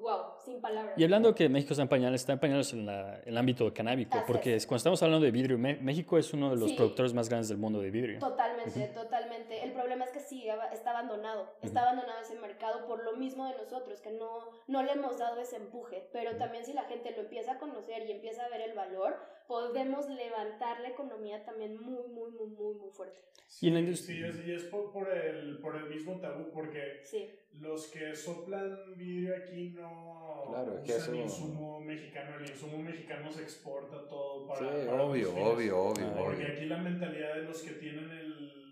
[0.00, 0.94] wow, sin palabras.
[0.98, 4.16] Y hablando que México está en pañales, está en pañales en la- el ámbito canábico,
[4.18, 4.66] Así porque es.
[4.66, 6.76] cuando estamos hablando de vidrio, México es uno de los Sí.
[6.76, 8.18] productores más grandes del mundo de vidrio.
[8.18, 9.62] Totalmente, totalmente.
[9.64, 11.48] El problema es que sí, está abandonado.
[11.62, 15.40] Está abandonado ese mercado por lo mismo de nosotros, que no, no le hemos dado
[15.40, 16.08] ese empuje.
[16.12, 19.16] Pero también si la gente lo empieza a conocer y empieza a ver el valor,
[19.46, 23.18] podemos levantar la economía también muy, muy, muy, muy, muy fuerte.
[23.60, 26.50] Y en la Sí, industria- es, y es por, por el, por el mismo tabú,
[26.52, 27.28] porque Sí,
[27.60, 32.36] los que soplan vidrio aquí no Claro, es que usan eso- insumo mexicano.
[32.38, 34.58] El insumo mexicano se exporta todo para.
[34.60, 36.54] Sí, para obvio, obvio, obvio, Ah, Porque obvio.
[36.54, 38.63] aquí la mentalidad de los que tienen el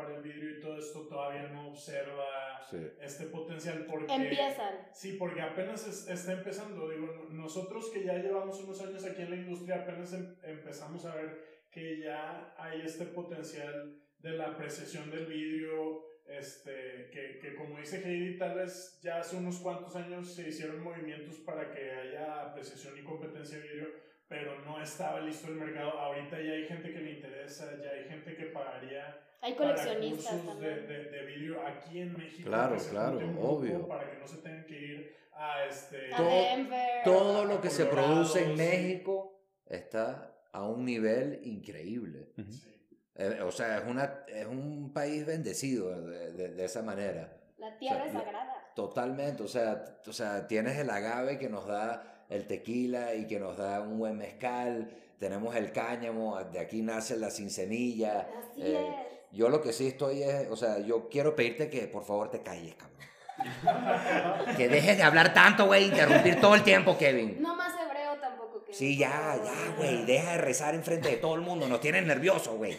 [0.00, 2.24] para el vidrio y todo esto todavía no observa
[2.70, 2.78] Sí.
[3.00, 4.74] este potencial porque empiezan.
[4.92, 6.88] Sí, porque apenas es- está empezando.
[6.88, 11.04] Digo, no- nosotros que ya llevamos unos años aquí en la industria, apenas em- empezamos
[11.04, 11.28] a ver
[11.70, 16.08] que ya hay este potencial de la apreciación del vidrio.
[16.26, 20.80] Este, que, que como dice Heidi, tal vez ya hace unos cuantos años se hicieron
[20.80, 23.88] movimientos para que haya apreciación y competencia de vidrio,
[24.30, 25.90] pero no estaba listo el mercado.
[25.98, 30.34] Ahorita ya hay gente que le interesa, ya hay gente que pagaría Hay para coleccionistas
[30.40, 30.88] cursos de, también.
[30.88, 32.48] de, de vidrio aquí en México.
[32.48, 33.86] Claro, que se claro, obvio.
[33.88, 36.14] Para que no se tengan que ir a este.
[36.14, 37.02] A todo- Denver.
[37.04, 38.56] Todo lo que se produce en.
[38.56, 42.32] México está a un nivel increíble.
[42.48, 42.68] Sí.
[43.16, 47.36] Eh, o sea, es, una, es un país bendecido de, de- de esa manera.
[47.58, 48.72] La tierra O sea, es sagrada.
[48.74, 49.42] Totalmente.
[49.42, 53.56] O sea, o sea, tienes el agave que nos da el tequila y que nos
[53.58, 54.90] da un buen mezcal.
[55.18, 58.20] Tenemos el cáñamo, de aquí nace la sin semilla.
[58.20, 59.10] Así Eh, es.
[59.32, 62.42] Yo lo que sí estoy es, o sea, yo quiero pedirte que por favor te
[62.42, 62.98] calles, cabrón.
[64.56, 67.40] que dejes de hablar tanto, güey, interrumpir todo el tiempo, Kevin.
[67.40, 68.74] No más hebreo tampoco que.
[68.74, 72.56] Sí, ya, ya, güey, deja de rezar enfrente de todo el mundo, nos tienes nerviosos,
[72.56, 72.76] güey.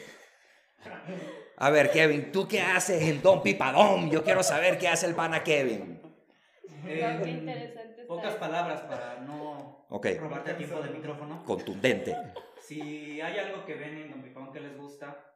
[1.58, 4.10] A ver, Kevin, ¿tú qué haces en Don Pipadón?
[4.10, 6.02] Yo quiero saber qué hace el pana Kevin.
[6.84, 7.81] Qué interesante
[8.16, 11.44] pocas palabras para no Ok, robarte tiempo de micrófono.
[11.46, 12.16] contundente.
[12.62, 15.34] Si hay algo que ven en Don Pipón que les gusta,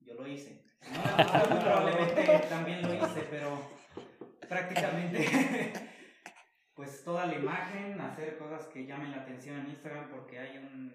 [0.00, 0.62] yo lo hice.
[0.92, 3.48] No muy probablemente también lo hice, pero
[4.46, 5.18] prácticamente,
[6.74, 10.94] pues toda la imagen, hacer cosas que llamen la atención en Instagram, porque hay un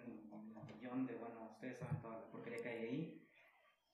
[0.67, 3.27] millón de, bueno, ustedes saben toda la porquería que hay ahí.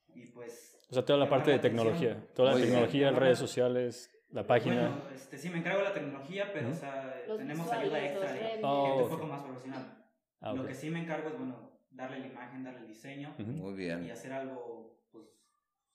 [0.08, 0.86] Y pues.
[0.90, 1.86] O sea, toda la parte de atención.
[1.88, 2.68] tecnología, toda la bien.
[2.68, 4.90] tecnología, redes sociales, la página.
[4.90, 6.76] Bueno, este, sí me encargo de la tecnología, pero Ujú.
[6.78, 8.60] o sea, Los tenemos visuales, ayuda extra de.
[8.64, 10.06] Oh, gente un poco más profesional.
[10.42, 10.68] Ah, Lo ok.
[10.68, 13.34] que sí me encargo es, bueno, darle la imagen, darle el diseño.
[13.38, 14.12] Muy y bien.
[14.12, 15.26] hacer algo, pues,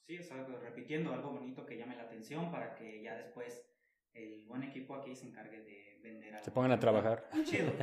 [0.06, 3.64] sí, o sea, repitiendo algo bonito que llame la atención para que ya después
[4.14, 6.44] el buen equipo aquí se encargue de vender algo.
[6.44, 7.28] Se pongan a trabajar.
[7.44, 7.72] Chido.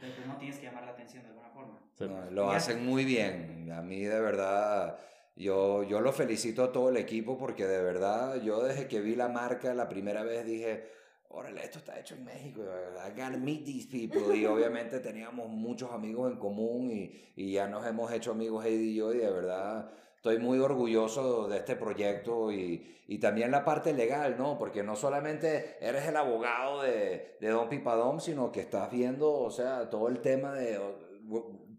[0.00, 1.80] Pero pues no tienes que llamar la atención de alguna forma.
[1.94, 2.04] Sí.
[2.08, 3.70] No, lo hacen muy bien.
[3.72, 4.98] A mí de verdad,
[5.36, 9.14] yo, yo lo felicito a todo el equipo porque de verdad, yo desde que vi
[9.14, 10.88] la marca la primera vez dije,
[11.28, 12.62] órale, esto está hecho en México.
[12.62, 14.34] I gotta meet these people.
[14.34, 18.92] Y obviamente teníamos muchos amigos en común y, y ya nos hemos hecho amigos Heidi
[18.92, 23.64] y yo y de verdad estoy muy orgulloso de este proyecto y, y también la
[23.64, 24.58] parte legal, ¿no?
[24.58, 29.50] Porque no solamente eres el abogado de, de Don Pipadón, sino que estás viendo, o
[29.50, 30.80] sea, todo el tema de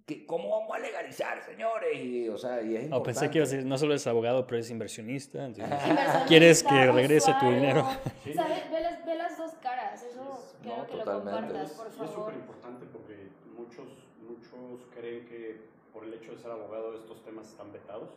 [0.08, 3.06] o, ¿qué- cómo vamos a legalizar, señores, y, o sea, y es importante.
[3.06, 5.46] pensé que ibas a decir, no solo es abogado, pero es inversionista.
[5.46, 7.60] entonces- Inversionista, ¿Quieres que regrese tu usuario.
[7.60, 7.88] dinero?
[8.24, 8.34] Sí.
[8.34, 8.72] ¿Sabes?
[8.72, 10.02] Ve las, ve las dos caras.
[10.04, 10.24] Eso
[10.64, 11.32] no, que lo totalmente.
[11.32, 12.14] compartas, Es- por y es favor.
[12.16, 13.88] súper importante porque muchos,
[14.22, 15.62] muchos creen que
[15.94, 18.10] por el hecho de ser abogado estos temas están vetados.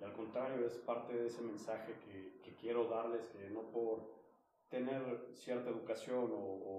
[0.00, 4.16] Y al contrario, es parte de ese mensaje que, que quiero darles, que no por
[4.68, 5.02] tener
[5.34, 6.36] cierta educación o,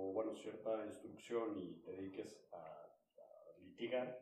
[0.09, 4.19] o, bueno, cierta instrucción y te dediques a, a litigar,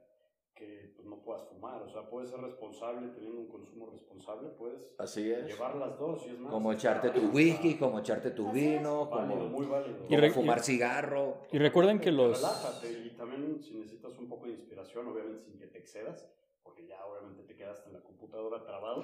[0.57, 1.81] que pues, no puedas fumar.
[1.83, 5.45] O sea, puedes ser responsable teniendo un consumo responsable, puedes Así es.
[5.47, 6.51] llevar las dos y es más.
[6.51, 8.77] Como echarte tu whisky, como echarte tu Así es.
[8.77, 9.97] vino, válido, como, muy válido.
[10.03, 11.37] Y como re- fumar cigarro.
[11.51, 12.37] Y recuerden que los...
[12.41, 16.27] Relájate y también si necesitas un poco de inspiración, obviamente sin que te excedas,
[16.63, 19.03] porque ya obviamente te quedaste en la computadora trabado,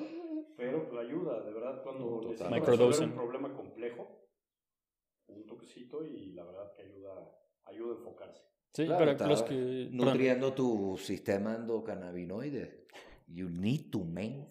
[0.57, 4.19] pero pues, ayuda, de verdad, cuando necesitas resolver un problema complejo,
[5.27, 7.31] un toquecito y la verdad que ayuda,
[7.65, 8.52] ayuda a enfocarse.
[8.73, 9.53] Sí, Claro, para los que...
[9.55, 9.95] perdón.
[9.97, 12.85] Nutriendo tu sistema endocannabinoide.
[13.27, 14.47] You need to, man.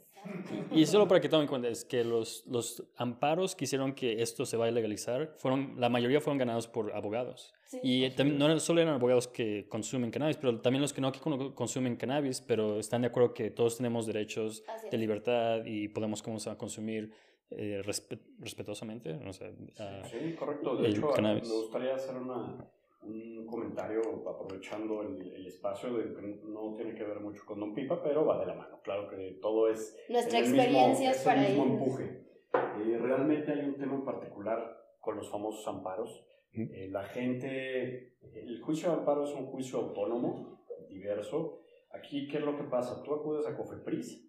[0.70, 4.22] Y solo para que tomen en cuenta, es que los, los amparos que hicieron que
[4.22, 7.52] esto se vaya a legalizar, fueron, la mayoría fueron ganados por abogados.
[7.64, 7.80] Sí.
[7.82, 11.11] Y también no solo eran abogados que consumen cannabis, pero también los que no
[11.56, 16.52] consumen cannabis, pero están de acuerdo que todos tenemos derechos de libertad y podemos comenzar
[16.52, 17.11] a consumir
[17.50, 19.14] eh, respe- respetuosamente.
[19.26, 20.76] O sea, ah, Sí, correcto.
[20.76, 21.48] De el hecho, cannabis.
[21.48, 22.64] me gustaría hacer una,
[23.04, 27.74] un comentario aprovechando el, el espacio de que no tiene que ver mucho con Don
[27.74, 28.80] Pipa, pero va de la mano.
[28.82, 31.78] Claro que todo es Nuestra es el mismo- experiencia es es para el mismo ellos.
[31.78, 32.22] empuje.
[32.54, 36.24] Eh, realmente hay un tema en particular con los famosos amparos.
[36.52, 41.60] Eh, la gente, el juicio de amparo es un juicio autónomo, diverso.
[41.90, 43.02] Aquí, ¿qué es lo que pasa?
[43.02, 44.28] Tú acudes a COFEPRIS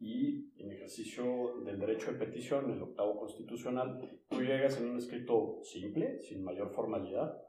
[0.00, 5.60] y en ejercicio del derecho de petición, el octavo constitucional, tú llegas en un escrito
[5.62, 7.40] simple, sin mayor formalidad,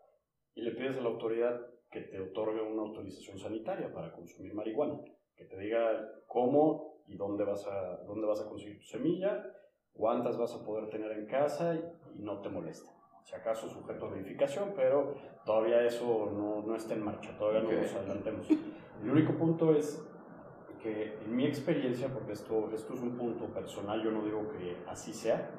[0.56, 5.00] y le pides a la autoridad que te otorgue una autorización sanitaria para consumir marihuana,
[5.36, 9.44] que te diga cómo y dónde vas a, dónde vas a conseguir tu semilla,
[9.94, 12.92] cuántas vas a poder tener en casa y, no te molesta.
[13.24, 17.72] Si acaso sujeto a verificación, pero todavía eso no, no está en marcha, todavía Ok.
[17.72, 18.50] no nos adelantemos.
[18.52, 20.06] El único punto es
[20.82, 24.78] que en mi experiencia, porque esto, esto es un punto personal, yo no digo que
[24.88, 25.50] así sea,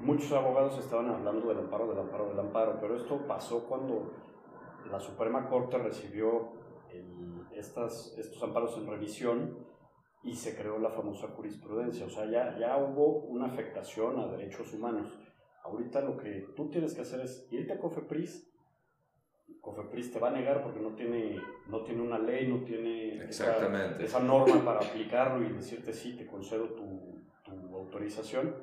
[0.00, 4.12] muchos abogados estaban hablando del amparo, del amparo, del amparo, pero esto pasó cuando
[4.90, 6.52] la Suprema Corte recibió
[6.92, 9.58] el- estas, estos amparos en revisión
[10.22, 12.06] y se creó la famosa jurisprudencia.
[12.06, 15.18] O sea, ya, ya hubo una afectación a derechos humanos.
[15.64, 18.52] Ahorita lo que tú tienes que hacer es irte a COFEPRIS.
[19.60, 23.24] COFEPRIS te va a negar porque no tiene, no tiene una ley, no tiene esa-
[23.50, 24.04] Exactamente.
[24.04, 28.54] esa norma para aplicarlo y decirte sí, te concedo tu, tu autorización.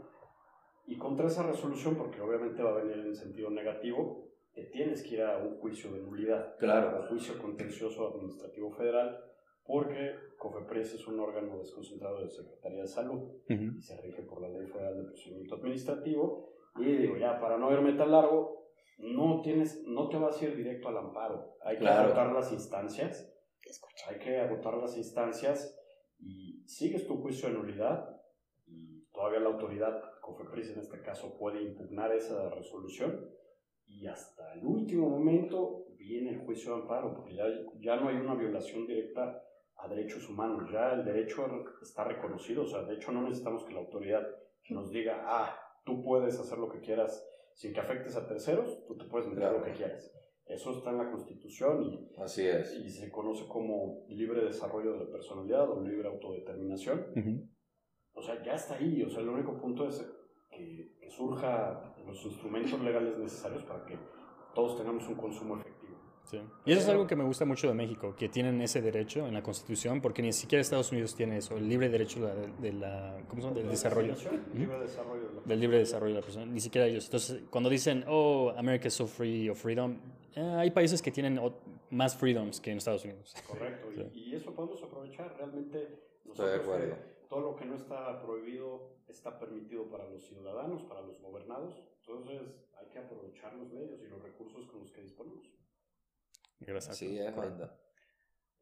[0.85, 5.15] Y contra esa resolución, porque obviamente va a venir en sentido negativo, te tienes que
[5.15, 6.57] ir a un juicio de nulidad.
[6.57, 6.99] Claro.
[6.99, 9.17] O juicio contencioso administrativo federal,
[9.65, 14.49] porque COFEPRIS es un órgano desconcentrado de Secretaría de Salud y se rige por la
[14.49, 16.49] Ley Federal de Procedimiento Administrativo.
[16.77, 18.67] Y digo, ya, para no irme tan largo,
[18.97, 21.55] no, tienes, no te vas a ir directo al amparo.
[21.63, 22.07] Hay que Claro.
[22.07, 23.29] agotar las instancias.
[24.09, 25.79] Hay que agotar las instancias
[26.19, 28.21] y sigues tu juicio de nulidad
[28.65, 33.29] y todavía la autoridad, COFEPRIS en este caso, puede impugnar esa resolución
[33.85, 37.45] y hasta el último momento viene el juicio de amparo porque ya,
[37.79, 39.41] ya no hay una violación directa
[39.75, 41.45] a derechos humanos, ya el derecho
[41.81, 44.25] está reconocido, o sea, de hecho no necesitamos que la autoridad
[44.69, 45.55] nos diga, ah,
[45.85, 49.43] tú puedes hacer lo que quieras sin que afectes a terceros, tú te puedes meter
[49.43, 49.59] Claro.
[49.59, 50.11] lo que quieras.
[50.45, 52.73] Eso está en la Constitución y Así es.
[52.75, 56.99] y se conoce como libre desarrollo de la personalidad o libre autodeterminación.
[57.15, 57.43] Ujú.
[57.45, 57.62] O
[58.23, 59.03] sea, ya está ahí.
[59.03, 60.05] O sea, el único punto es
[60.49, 63.97] que, que surja los instrumentos legales necesarios para que
[64.55, 65.93] todos tengamos un consumo efectivo.
[66.25, 66.39] Sí.
[66.65, 69.33] Y eso es algo que me gusta mucho de México, que tienen ese derecho en
[69.33, 72.73] la Constitución, porque ni siquiera Estados Unidos tiene eso, el libre derecho de la, de
[72.73, 73.59] la- ¿cómo se llama?
[73.59, 74.15] del desarrollo.
[74.53, 77.05] Libre desarrollo de la Del libre desarrollo de la persona, ni siquiera ellos.
[77.05, 79.97] Entonces, cuando dicen, oh, America is so free o freedom,
[80.35, 81.39] eh, hay países que tienen
[81.89, 83.35] más freedoms que en Estados Unidos.
[83.45, 83.91] Correcto.
[83.91, 84.19] y- Sí.
[84.31, 85.35] Y, eso podemos aprovechar.
[85.37, 86.95] Realmente Estoy de acuerdo.
[87.33, 91.81] Todo lo que no está prohibido está permitido para los ciudadanos, para los gobernados.
[92.01, 92.41] Entonces
[92.77, 95.51] hay que aprovechar los medios y los recursos con los que disponemos.
[96.59, 96.95] Gracias.
[96.95, 97.33] Así es.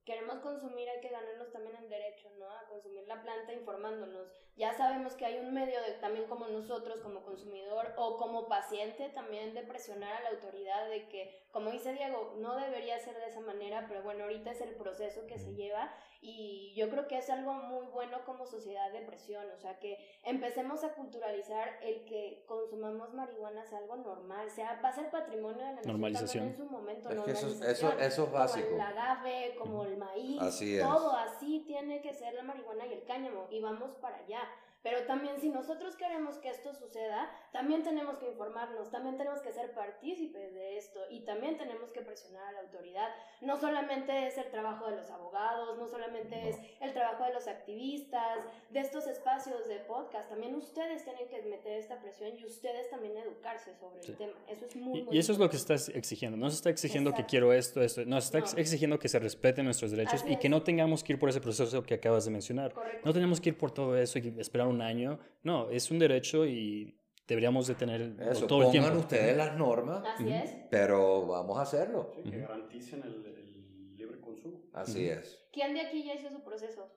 [0.06, 2.50] Queremos consumir, hay que ganarnos también el derecho, ¿no?
[2.50, 4.32] A consumir la planta informándonos.
[4.56, 9.10] Ya sabemos que hay un medio de, también como nosotros, como consumidor o como paciente,
[9.10, 13.28] también de presionar a la autoridad de que, como dice Diego, no debería ser de
[13.28, 17.18] esa manera, pero bueno, ahorita es el proceso que se lleva y yo creo que
[17.18, 22.06] es algo muy bueno como sociedad de presión, o sea, que empecemos a culturalizar el
[22.06, 26.48] que consumamos marihuana sea algo normal, sea, va a ser patrimonio de la Normalización.
[26.50, 28.76] en su momento, Es que eso, eso, normalización eso es como básico.
[28.76, 30.84] el agave, como el maíz, Así es.
[30.84, 34.42] todo así tiene que ser la marihuana y el cáñamo y vamos para allá.
[34.84, 39.52] Pero también si nosotros queremos que esto suceda, también tenemos que informarnos, también tenemos que
[39.54, 43.10] ser partícipes de esto y también tenemos que presionar a la autoridad.
[43.41, 47.48] No solamente es el trabajo de los abogados, no solamente es el trabajo de los
[47.48, 48.39] activistas,
[48.72, 53.15] de estos espacios de podcast, también ustedes tienen que meter esta presión y ustedes también
[53.17, 54.12] educarse sobre Sí.
[54.12, 54.34] el tema.
[54.48, 55.76] Eso es muy, muy y eso es lo que importante.
[55.84, 56.38] estás exigiendo.
[56.38, 57.30] No se está exigiendo que Exacto.
[57.30, 58.02] quiero esto, esto.
[58.06, 58.60] No, se está No.
[58.62, 60.52] exigiendo que se respeten nuestros derechos Así y que es.
[60.52, 62.74] no tengamos que ir por ese proceso que acabas de mencionar.
[62.74, 63.02] Correcto.
[63.06, 65.20] No tenemos que ir por todo eso y esperar un año.
[65.44, 69.00] No, es un derecho y deberíamos de tener Eso, todo el pongan tiempo.
[69.00, 70.56] ustedes las normas, Así es.
[70.70, 72.12] pero vamos a hacerlo.
[72.16, 74.64] Sí, que garanticen el, el libre consumo.
[74.74, 75.20] Así Ujú.
[75.20, 75.45] es.
[75.54, 76.91] ¿Quién de aquí ya hizo su proceso?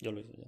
[0.00, 0.46] Yo lo hice ya.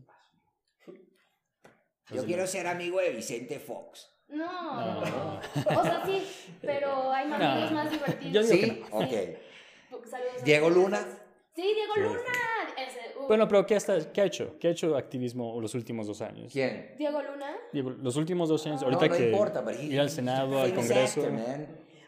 [2.12, 4.11] Yo quiero ser amigo de Vicente Fox.
[4.29, 5.39] No, No.
[5.41, 6.24] o sea, sí,
[6.61, 7.77] pero hay maneras No.
[7.77, 8.33] más divertidas.
[8.33, 9.09] Yo digo ¿Sí?
[9.09, 9.37] que
[9.95, 10.05] Ok.
[10.09, 10.70] Saludos a ¿Diego.
[10.70, 10.99] Luna?
[11.55, 12.01] Sí, Diego Sí.
[12.01, 12.20] Luna.
[12.89, 14.57] Ese, uh, Bueno, pero ¿qué, está, ¿qué ha hecho?
[14.59, 16.53] ¿Qué ha hecho activismo los últimos dos años?
[16.53, 16.95] ¿Quién?
[16.99, 17.57] Diego Luna.
[17.72, 20.61] Digo, los últimos dos años, No, ahorita no que importa, pero he- ir al Senado,
[20.61, 21.20] al Congreso.
[21.22, 21.39] actor.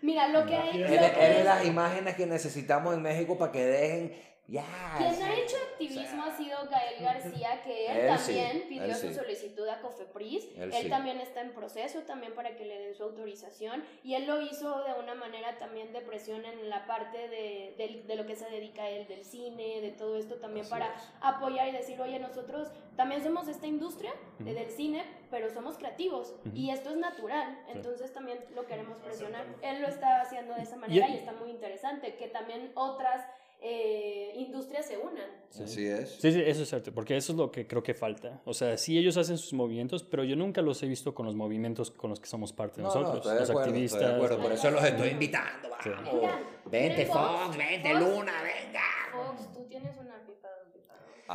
[0.03, 0.83] Mira, lo que hay.
[0.83, 1.01] Él- Él,
[1.39, 4.13] es- las imágenes que necesitamos en México para que dejen
[4.49, 4.65] Ya.
[4.99, 5.23] Quien sí.
[5.23, 9.09] ha hecho activismo ha sido Gael García, que él, Él sí, también pidió él su
[9.09, 9.15] sí.
[9.15, 10.45] solicitud a Cofepris.
[10.57, 10.89] Él Él, sí.
[10.91, 13.85] también está en proceso también para que le den su autorización.
[14.03, 18.07] Y él lo hizo de una manera también de presión en la parte de, del-
[18.07, 21.03] de lo que se dedica él, del cine, de todo esto también Así para es.
[21.21, 24.55] apoyar y decir, oye, nosotros también somos de esta industria de- Ujú.
[24.61, 26.51] del cine, pero somos creativos Ujú.
[26.55, 29.47] y esto es natural, entonces también lo queremos presionar.
[29.63, 33.25] Él lo está haciendo de esa manera y, Y- está muy interesante que también otras
[33.63, 35.27] eh, industrias se unan.
[35.63, 36.11] Así es.
[36.21, 38.41] Sí, sí, eso es cierto, porque eso es lo que creo que falta.
[38.45, 41.35] O sea, sí ellos hacen sus movimientos, pero yo nunca los he visto con los
[41.35, 44.01] movimientos con los que somos parte No, nosotros, no, los acuerdo, activistas.
[44.01, 44.41] de acuerdo.
[44.41, 45.69] Por eso los estoy invitando.
[45.83, 45.91] Sí.
[45.91, 46.31] Vamos.
[46.71, 47.57] Vente, ¿Tienen Fox, Fox?
[47.59, 48.01] vente, Fox.
[48.01, 48.81] Luna, venga.
[49.13, 50.12] Fox, tú tienes una.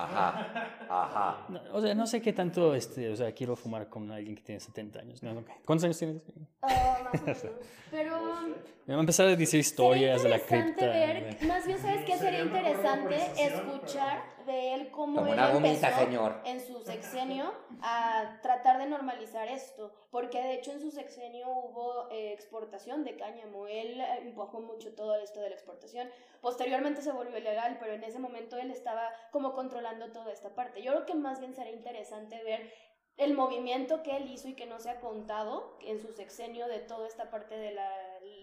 [0.04, 1.46] Ajá, ajá.
[1.50, 4.42] No, o sea, no sé qué tanto, este, o sea, quiero fumar con alguien que
[4.42, 5.24] tiene 70 años.
[5.24, 5.44] ¿no?
[5.66, 6.24] ¿Cuántos años tienes?
[6.62, 7.46] Más o menos.
[7.92, 8.18] Pero
[8.88, 10.86] Me va a empezar a decir historias de la cripta.
[10.86, 15.52] interesante ver, más bien sabes qué sería interesante escuchar de él cómo Como él una
[15.52, 16.42] gomita, empezó señor.
[16.46, 22.10] en su sexenio a tratar de normalizar esto, porque de hecho en su sexenio hubo
[22.10, 26.10] eh, exportación de cáñamo, él eh, empujó mucho todo esto de la exportación,
[26.42, 30.82] posteriormente se volvió ilegal, pero en ese momento él estaba como controlando toda esta parte.
[30.82, 32.74] Yo creo que más bien será interesante ver
[33.18, 36.80] el movimiento que él hizo y que no se ha contado en su sexenio de
[36.80, 37.92] toda esta parte de la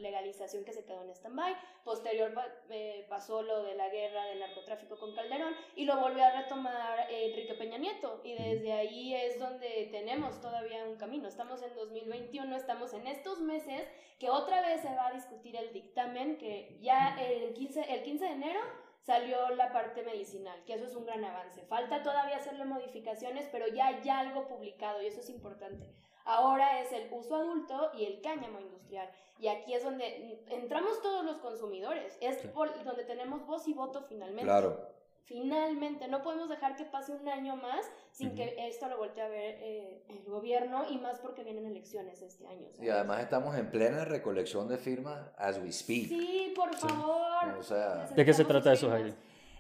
[0.01, 1.55] legalización que se quedó en stand-by.
[1.85, 2.33] Posterior
[2.71, 7.11] eh, pasó lo de la guerra del narcotráfico con Calderón y lo volvió a retomar
[7.11, 8.21] eh, Enrique Peña Nieto.
[8.25, 11.29] Y desde ahí es donde tenemos todavía un camino.
[11.29, 13.89] Estamos en 2021, estamos en estos meses
[14.19, 18.25] que otra vez se va a discutir el dictamen que ya el 15, el 15
[18.25, 18.61] de enero
[19.05, 21.63] salió la parte medicinal, que eso es un gran avance.
[21.67, 25.87] Falta todavía hacerle modificaciones, pero ya hay algo publicado y eso es importante.
[26.25, 29.09] Ahora es el uso adulto y el cáñamo industrial.
[29.39, 32.17] Y aquí es donde entramos todos los consumidores.
[32.21, 32.49] Es Sí.
[32.49, 34.45] por donde tenemos voz y voto finalmente.
[34.45, 34.95] Claro.
[35.27, 39.29] Finalmente, no podemos dejar que pase un año más sin que esto lo voltee a
[39.29, 42.69] ver eh, el gobierno y más porque vienen elecciones este año.
[42.79, 46.09] Y además estamos en plena recolección de firmas as we speak.
[46.09, 47.59] Sí, por favor.
[47.59, 48.91] O sea, ¿De qué se trata eso.
[48.91, 49.15] Jaime?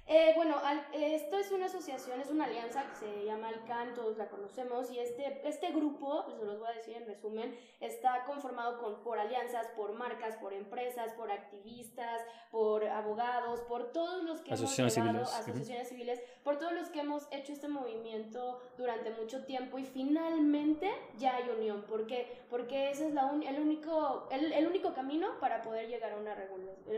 [0.07, 4.19] Eh, bueno, al- esto es una asociación, es una alianza que se llama Alcan, todos
[4.19, 8.79] la conocemos, y este, este grupo, se los voy a decir en resumen, está conformado
[8.81, 14.53] con, por alianzas, por marcas, por empresas, por activistas, por abogados, por todos los que
[14.53, 19.11] Asociaciones hemos llevado, civiles, asociaciones civiles, por todos los que hemos hecho este movimiento durante
[19.11, 21.81] mucho tiempo y finalmente ya hay unión.
[21.85, 22.43] ¿Por qué?
[22.51, 26.17] Porque ese es la un- el, único, el, el único camino para poder llegar a
[26.19, 26.37] una,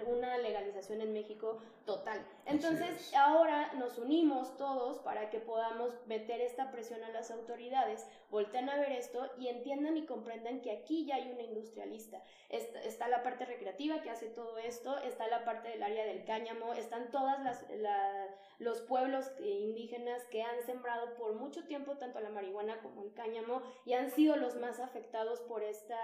[0.08, 2.26] una legalización en México total.
[2.46, 3.14] Entonces, es.
[3.14, 8.76] ahora nos unimos todos para que podamos meter esta presión a las autoridades, volteen a
[8.76, 12.22] ver esto y entiendan y comprendan que aquí ya hay una industrialista.
[12.48, 16.24] Está, está la parte recreativa que hace todo esto, está la parte del área del
[16.24, 17.68] cáñamo, están todas las...
[17.70, 18.28] la-
[18.58, 23.60] los pueblos indígenas que han sembrado por mucho tiempo tanto la marihuana como el cáñamo
[23.84, 25.98] y han sido los más afectados por esta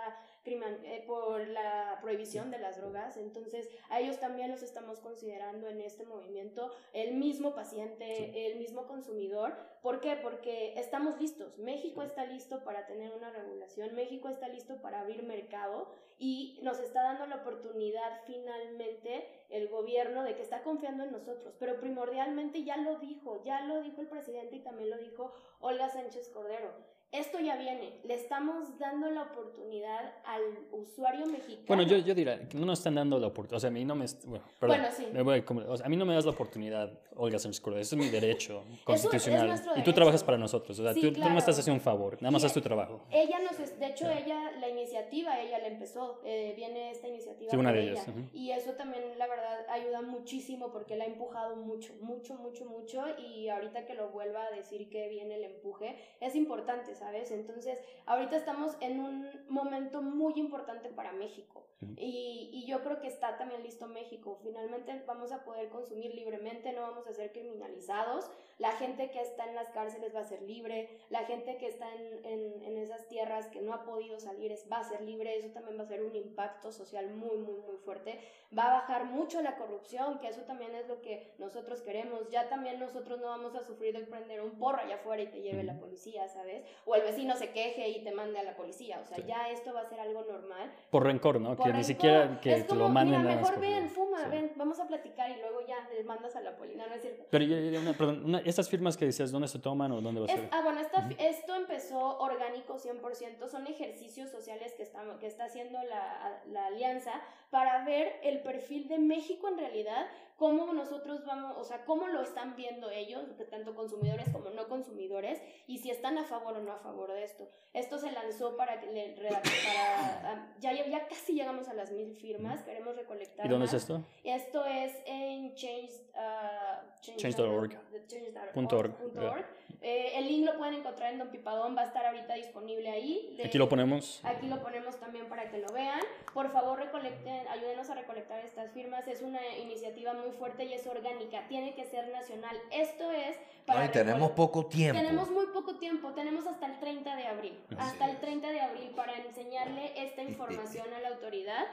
[1.06, 3.16] por la prohibición de las drogas.
[3.16, 8.86] Entonces, a ellos también los estamos considerando en este movimiento, el mismo paciente, el mismo
[8.86, 9.54] consumidor.
[9.82, 10.16] ¿Por qué?
[10.16, 11.58] Porque estamos listos.
[11.58, 15.88] México está listo para tener una regulación, México está listo para abrir mercado
[16.18, 21.54] y nos está dando la oportunidad finalmente el gobierno de que está confiando en nosotros,
[21.58, 25.88] pero primordialmente ya lo dijo, ya lo dijo el presidente y también lo dijo Olga
[25.88, 26.72] Sánchez Cordero.
[27.12, 30.40] Esto ya viene, le estamos dando la oportunidad al
[30.72, 31.66] usuario mexicano.
[31.66, 33.58] Bueno, yo, yo diría no nos están dando la oportunidad.
[33.58, 34.06] O sea, a mí no me.
[34.24, 35.06] Bueno, perdón, Bueno, sí.
[35.12, 37.60] me voy a, como- o sea, a mí no me das la oportunidad, Olga Sánchez.
[37.66, 39.60] Eso es mi derecho constitucional.
[39.76, 40.78] y tú trabajas para nosotros.
[40.78, 41.32] O sea, Sí, tú, tú claro.
[41.32, 42.14] me estás haciendo un favor.
[42.22, 43.02] Nada más Y- haz tu trabajo.
[43.10, 47.50] Ella nos, es- de hecho, ella, la iniciativa, ella la empezó, eh, viene esta iniciativa
[47.50, 47.92] Sí, una de ella.
[47.92, 48.06] ellas.
[48.32, 53.04] Y eso también, la verdad, ayuda muchísimo porque la ha empujado mucho, mucho, mucho, mucho.
[53.18, 57.32] Y ahorita que lo vuelva a decir que viene el empuje, es importante, ¿sabes?
[57.32, 61.66] Entonces, ahorita estamos en un momento muy importante para México.
[61.96, 64.38] Y, y yo creo que está también listo México.
[64.42, 68.30] Finalmente vamos a poder consumir libremente, no vamos a ser criminalizados.
[68.58, 70.88] La gente que está en las cárceles va a ser libre.
[71.10, 74.66] La gente que está en, en, en esas tierras que no ha podido salir es,
[74.70, 75.36] va a ser libre.
[75.36, 78.20] Eso también va a ser un impacto social muy, muy, muy fuerte.
[78.56, 82.28] Va a bajar mucho la corrupción, que eso también es lo que nosotros queremos.
[82.30, 85.40] Ya también nosotros no vamos a sufrir de prender un porro allá afuera y te
[85.42, 86.62] lleve la policía, ¿sabes?
[86.84, 89.00] O el vecino se queje y te mande a la policía.
[89.02, 89.24] O sea, Sí.
[89.26, 90.70] ya esto va a ser algo normal.
[90.90, 91.56] Por rencor, ¿no?
[91.56, 94.30] Por que ni siquiera que es te como, lo manden mira, mejor ven, fuma, sí.
[94.30, 97.24] ven, vamos a platicar y luego ya le mandas a la policía, no es cierto.
[97.30, 97.44] Pero
[97.80, 100.34] una- perdón, una- estas firmas que decías, ¿dónde se toman o dónde va a Es-
[100.40, 100.48] ser?
[100.52, 105.78] ah, bueno, esta- esto empezó orgánico 100%, son ejercicios sociales que, estamos, que está haciendo
[105.84, 107.12] la, la alianza
[107.50, 110.06] para ver el perfil de México en realidad
[110.42, 115.40] cómo nosotros vamos, o sea, cómo lo están viendo ellos, tanto consumidores como no consumidores,
[115.68, 117.48] y si están a favor o no a favor de esto.
[117.72, 119.40] Esto se lanzó para para,
[120.58, 123.46] ya, ya casi llegamos a las mil firmas, queremos recolectar.
[123.46, 123.74] ¿Y dónde más.
[123.74, 124.04] es esto?
[124.24, 127.78] Esto es en change, uh, change.org.
[128.08, 129.46] Change.org.
[129.82, 133.36] Eh, el link lo pueden encontrar en Don Pipadón, va a estar ahorita disponible ahí.
[133.44, 134.20] Aquí lo ponemos.
[134.22, 136.00] Aquí lo ponemos también para que lo vean.
[136.32, 139.08] Por favor, recolecten, ayúdenos a recolectar estas firmas.
[139.08, 141.46] Es una iniciativa muy fuerte y es orgánica.
[141.48, 142.56] Tiene que ser nacional.
[142.70, 143.86] Esto es para...
[143.86, 145.00] No, tenemos poco tiempo.
[145.00, 146.12] Tenemos muy poco tiempo.
[146.12, 147.64] Tenemos hasta el 30 de abril.
[147.78, 151.66] hasta el 30 de abril para enseñarle esta información a la autoridad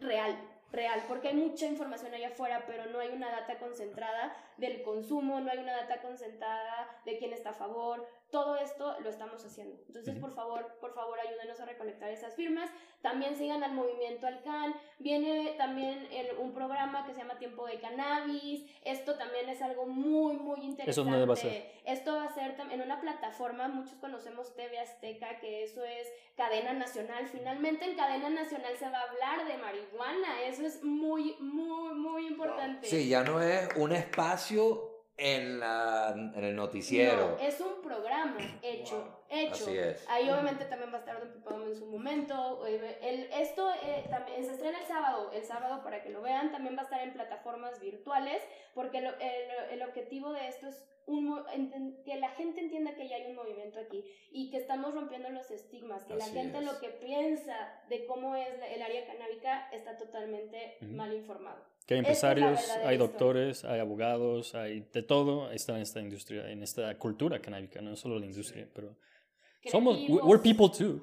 [0.00, 0.36] real
[0.72, 5.40] real, porque hay mucha información allá afuera, pero no hay una data concentrada del consumo,
[5.40, 9.76] no hay una data concentrada de quién está a favor, todo esto lo estamos haciendo.
[9.86, 12.70] Entonces, por favor, por favor, ayúdenos a recolectar esas firmas.
[13.00, 14.74] También sigan al movimiento Alcan.
[14.98, 16.06] Viene también
[16.38, 18.64] un programa que se llama Tiempo de Cannabis.
[18.84, 20.90] Esto también es algo muy, muy interesante.
[20.90, 21.72] ¿Eso dónde va a ser?
[21.84, 26.74] Esto va a ser en una plataforma, muchos conocemos TV Azteca, que eso es cadena
[26.74, 27.28] nacional.
[27.28, 30.42] Finalmente en cadena nacional se va a hablar de marihuana.
[30.42, 32.86] Eso es muy, muy, muy importante.
[32.88, 34.87] Sí, ya no es un espacio
[35.18, 37.36] en, la, en el noticiero.
[37.36, 39.52] No, es un programa hecho, hecho.
[39.52, 40.08] Así es.
[40.08, 42.66] Ahí obviamente también va a estar Don en su momento.
[42.66, 46.50] Eh, el, esto eh, también se estrena el sábado, el sábado para que lo vean.
[46.52, 48.42] También va a estar en plataformas virtuales,
[48.74, 49.06] porque el,
[49.70, 53.80] el objetivo de esto es un, que la gente entienda que ya hay un movimiento
[53.80, 58.36] aquí y que estamos rompiendo los estigmas, que la gente lo que piensa de cómo
[58.36, 61.64] es el área canábica está totalmente mal informado.
[61.88, 66.62] Que hay empresarios, hay doctores, hay abogados, hay de todo, está en esta industria, en
[66.62, 68.94] esta cultura canábica, no solo la industria, pero
[69.64, 71.00] somos, we're people too.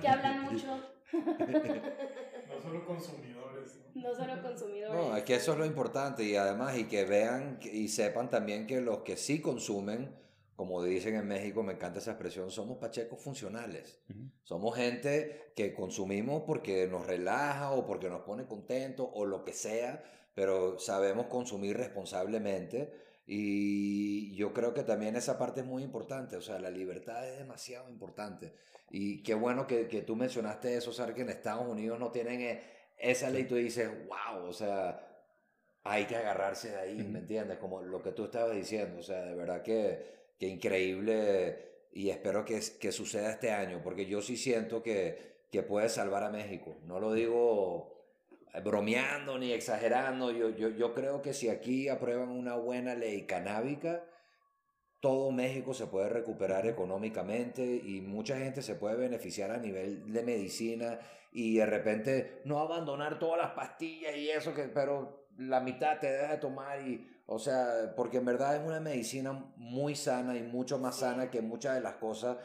[0.00, 0.66] Que hablan mucho.
[1.12, 3.80] no solo consumidores.
[3.94, 4.92] No, no solo consumidores.
[4.92, 8.66] No, es que eso es lo importante y además y que vean y sepan también
[8.66, 10.16] que los que sí consumen,
[10.56, 14.00] como dicen en México, me encanta esa expresión, somos pachecos funcionales.
[14.42, 19.52] Somos gente que consumimos porque nos relaja o porque nos pone contentos o lo que
[19.52, 20.02] sea,
[20.34, 22.92] pero sabemos consumir responsablemente.
[23.26, 27.38] Y yo creo que también esa parte es muy importante, o sea, la libertad es
[27.38, 28.52] demasiado importante.
[28.90, 32.42] Y qué bueno que, que tú mencionaste eso, saber que en Estados Unidos no tienen
[32.42, 32.62] e,
[32.98, 35.00] esa ley, tú dices, wow, o sea,
[35.84, 37.58] hay que agarrarse de ahí, ¿me entiendes?
[37.58, 42.44] Como lo que tú estabas diciendo, o sea, de verdad que, que increíble y espero
[42.44, 46.76] que, que suceda este año, porque yo sí siento que, que puede salvar a México.
[46.84, 47.93] No lo digo
[48.62, 50.30] bromeando ni exagerando.
[50.30, 54.04] Yo, yo, yo creo que si aquí aprueban una buena ley canábica,
[55.00, 60.22] todo México se puede recuperar económicamente y mucha gente se puede beneficiar a nivel de
[60.22, 60.98] medicina
[61.30, 66.10] y de repente no abandonar todas las pastillas y eso, que, pero la mitad te
[66.10, 70.42] deja de tomar y, o sea, porque en verdad es una medicina muy sana y
[70.42, 72.38] mucho más sana que muchas de las cosas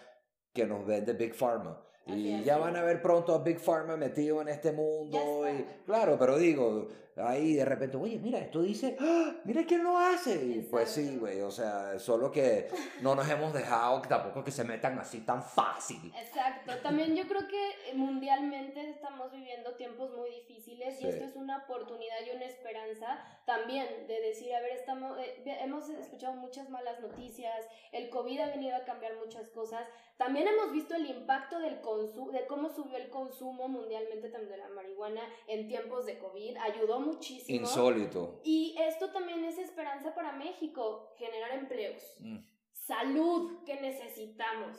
[0.54, 1.82] que nos vende Big Pharma.
[2.06, 5.20] Y ya van a ver pronto a Big Pharma metido en este mundo.
[5.48, 6.88] Y, claro, pero digo,
[7.22, 9.36] ahí de repente, oye, mira, esto dice, ¡Ah!
[9.44, 10.36] mira quién lo hace.
[10.36, 12.68] Y pues sí, güey, o sea, solo que
[13.02, 16.12] no nos hemos dejado tampoco que se metan así tan fácil.
[16.18, 21.58] Exacto, también yo creo que mundialmente estamos viviendo tiempos muy difíciles y esto es una
[21.58, 27.00] oportunidad y una esperanza también de decir, a ver, estamos, eh, hemos escuchado muchas malas
[27.00, 31.82] noticias, el COVID ha venido a cambiar muchas cosas, también hemos visto el impacto del
[31.82, 36.58] consumo, de cómo subió el consumo mundialmente también de la marihuana en tiempos de COVID,
[36.58, 37.60] ayudó muchísimo.
[37.60, 38.42] Insólito.
[38.44, 42.02] Y esto también es esperanza para México, generar empleos.
[42.20, 42.38] Mm.
[42.72, 44.78] Salud que necesitamos.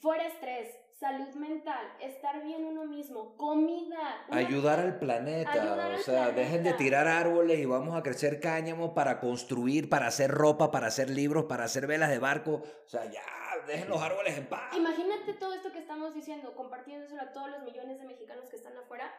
[0.00, 4.26] Fuera estrés, salud mental, estar bien uno mismo, comida.
[4.30, 9.18] Ayudar al planeta, o sea, dejen de tirar árboles y vamos a crecer cáñamo para
[9.18, 12.62] construir, para hacer ropa, para hacer libros, para hacer velas de barco.
[12.84, 13.22] O sea, ya,
[13.66, 14.76] dejen los árboles en paz.
[14.76, 18.76] Imagínate todo esto que estamos diciendo, compartiéndoselo a todos los millones de mexicanos que están
[18.76, 19.10] afuera.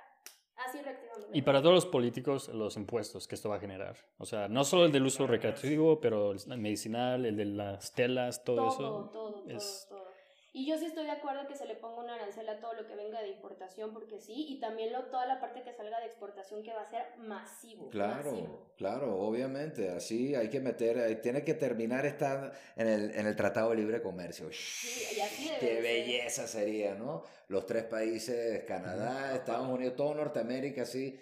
[1.34, 3.96] Y para todos los políticos, los impuestos que esto va a generar.
[4.18, 8.44] O sea, no solo el del uso recreativo, pero el medicinal, el de las telas,
[8.44, 8.78] todo, eso.
[8.78, 10.01] Todo, todo, todo.
[10.54, 12.86] Y yo sí estoy de acuerdo que se le ponga una arancel a todo lo
[12.86, 16.08] que venga de importación, porque sí, y también lo, toda la parte que salga de
[16.08, 17.88] exportación que va a ser masivo.
[17.90, 19.90] Claro, claro, obviamente.
[19.92, 24.02] Así hay que meter, tiene que terminar esta en el, en el Tratado de Libre
[24.02, 24.50] Comercio.
[24.52, 27.24] Sí, y así Qué belleza sería, ¿no?
[27.48, 31.18] Los tres países, Canadá, Estados Unidos, todo Norteamérica, así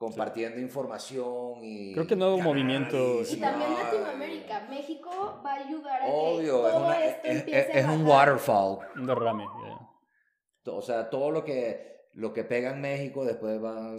[0.00, 1.92] compartiendo información y...
[1.92, 3.20] Creo que nuevo movimiento...
[3.20, 7.84] Y también Latinoamérica, México va a ayudar a Obvio, que todo esto es, es, es
[7.84, 8.78] un waterfall.
[8.96, 9.44] Un derrame,
[10.64, 13.94] O sea, todo lo que, lo que pega en México después va...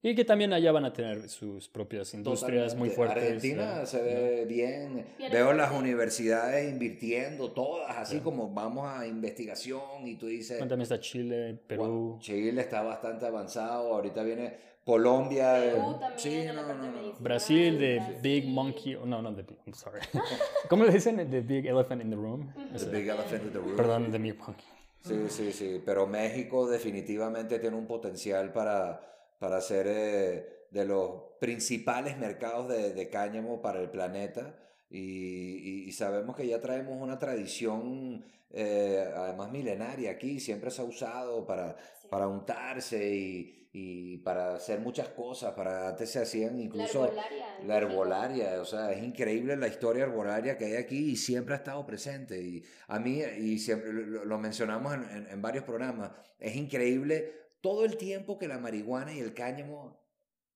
[0.00, 2.94] Y que también allá van a tener sus propias industrias muy Totalmente.
[2.94, 3.34] fuertes.
[3.34, 4.04] Argentina se ¿no?
[4.04, 5.06] ve bien.
[5.18, 10.70] Bien Veo las universidades invirtiendo, todas, así como vamos a investigación y tú dices, Bueno,
[10.70, 11.84] También está Chile, Perú.
[11.84, 15.58] Wow, Chile está bastante avanzado, ahorita viene Colombia.
[15.64, 17.12] eh, Perú también, sí, no, no, no.
[17.18, 18.16] Brasil, de Brasil.
[18.22, 18.94] Big Monkey.
[18.94, 19.58] oh, No, no, the Big.
[19.66, 20.00] I'm sorry.
[20.70, 21.16] ¿Cómo le dicen?
[21.28, 22.52] The Big Elephant in the Room.
[22.78, 23.76] The big elephant in the room.
[23.76, 24.64] Perdón, The Big Monkey.
[25.02, 29.00] Sí, sí, sí, pero México definitivamente tiene un potencial para,
[29.40, 34.54] para ser eh, de los principales mercados de, de cáñamo para el planeta
[34.90, 40.80] y, y- y sabemos que ya traemos una tradición eh, además milenaria aquí, siempre se
[40.80, 41.76] ha usado para,
[42.06, 42.10] Sí.
[42.10, 47.04] para untarse y, y para hacer muchas cosas, para antes se hacían La incluso...
[47.06, 47.58] herbolaria.
[47.60, 51.54] en La herbolaria, o sea, es increíble la historia herbolaria que hay aquí y siempre
[51.54, 52.40] ha estado presente.
[52.40, 57.32] Y a mí, y siempre lo, lo mencionamos en, en- en varios programas, es increíble
[57.60, 60.00] todo el tiempo que la marihuana y el cáñamo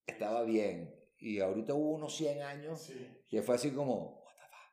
[0.07, 0.95] estaba bien.
[1.19, 3.07] Y ahorita hubo unos 100 años Sí.
[3.29, 4.20] que fue así como.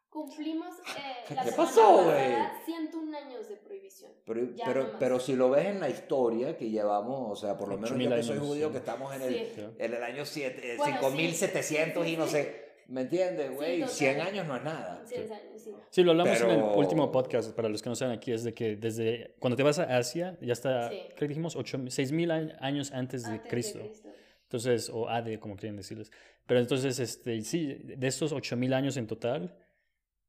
[0.09, 4.11] Cumplimos eh, la ¿Qué pasó, pasada 101 años de prohibición.
[4.25, 7.67] Pero, pero, no pero si lo ves en la historia que llevamos, o sea, por
[7.69, 8.71] lo menos 8000 yo que soy judío, sí.
[8.71, 9.61] que estamos en el, Sí.
[9.77, 12.13] En el año siete- eh, Bueno, 5700 sí.
[12.13, 13.81] y no sé, ¿me entiendes, güey?
[13.81, 13.93] total.
[13.95, 15.03] 100 años no es nada.
[15.05, 15.75] Sí, años, sí.
[15.89, 18.43] Sí, lo hablamos en el Pero- último podcast, para los que no saben aquí, es
[18.43, 20.99] de que desde cuando te vas a Asia, ya está, Sí.
[21.09, 21.57] creo que dijimos,
[21.89, 23.79] 6 mil años antes de Antes Cristo.
[23.79, 24.09] de Cristo.
[24.43, 26.09] Entonces, o AD, como quieren decirles.
[26.45, 29.53] Pero entonces, este, sí, de estos 8000 años en total,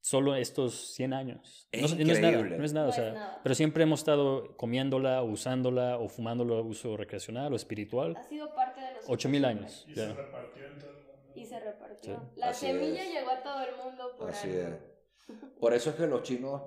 [0.09, 1.69] solo estos 100 años.
[1.73, 2.59] Es no, no es nada, increíble.
[2.59, 3.41] no es nada, No o sea, es nada.
[3.43, 8.17] pero siempre hemos estado comiéndola, o usándola o fumándola a uso recreacional o espiritual.
[8.17, 9.11] Ha sido parte de nosotros.
[9.11, 9.85] 8000 años.
[9.89, 10.07] Y ya.
[10.09, 11.33] se repartió en todo el mundo.
[11.35, 12.15] Y se repartió.
[12.17, 12.23] Sí.
[12.41, 13.13] La Así semilla es.
[13.13, 14.63] llegó a todo el mundo por Así algo.
[14.69, 15.39] es.
[15.61, 16.63] Por eso es que los chinos.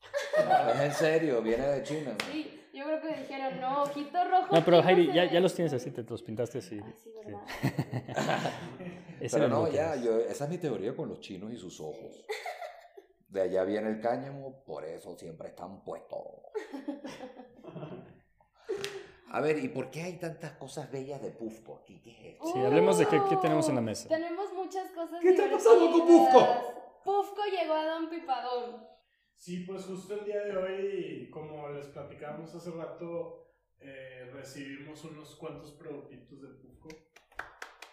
[0.74, 2.16] es en serio, viene de China.
[2.32, 4.54] Sí, yo creo que dijeron, no, ojito rojo.
[4.56, 5.30] No, pero no Heidi, ya, ve".
[5.32, 6.80] ya los tienes así, te los pintaste así.
[6.82, 7.26] Ay, sí, Sí.
[7.26, 7.40] ¿verdad?
[9.20, 12.24] Ese Pero no, ya, yo, esa es mi teoría con los chinos y sus ojos.
[13.30, 16.18] De allá viene el cáñamo, por eso siempre están puestos.
[19.32, 22.00] A ver, ¿y por qué hay tantas cosas bellas de Pufco aquí?
[22.02, 22.46] ¿Qué es esto?
[22.52, 24.08] Sí, hablemos de qué- qué tenemos en la mesa.
[24.08, 27.00] Tenemos muchas cosas ¿Qué está pasando con Pufco?
[27.04, 28.84] Pufco llegó a Don Pipadón.
[29.36, 35.36] Sí, pues justo el día de hoy, como les platicábamos hace rato, eh, recibimos unos
[35.36, 36.88] cuantos productitos de Pufco.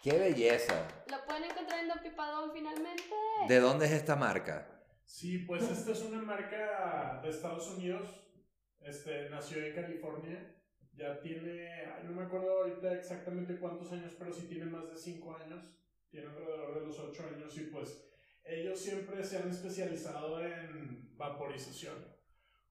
[0.01, 0.87] ¡Qué belleza!
[1.11, 3.03] Lo pueden encontrar en Don Pipadón finalmente.
[3.47, 4.67] ¿De dónde es esta marca?
[5.07, 8.09] Sí, pues esta es una marca de Estados Unidos.
[8.81, 10.53] Este, nació en California.
[10.93, 15.37] Ya tiene, no me acuerdo ahorita exactamente cuántos años, pero sí tiene más de 5
[15.37, 15.63] años.
[16.09, 18.05] Tiene alrededor de los 8 años y pues
[18.43, 21.95] ellos siempre se han especializado en vaporización,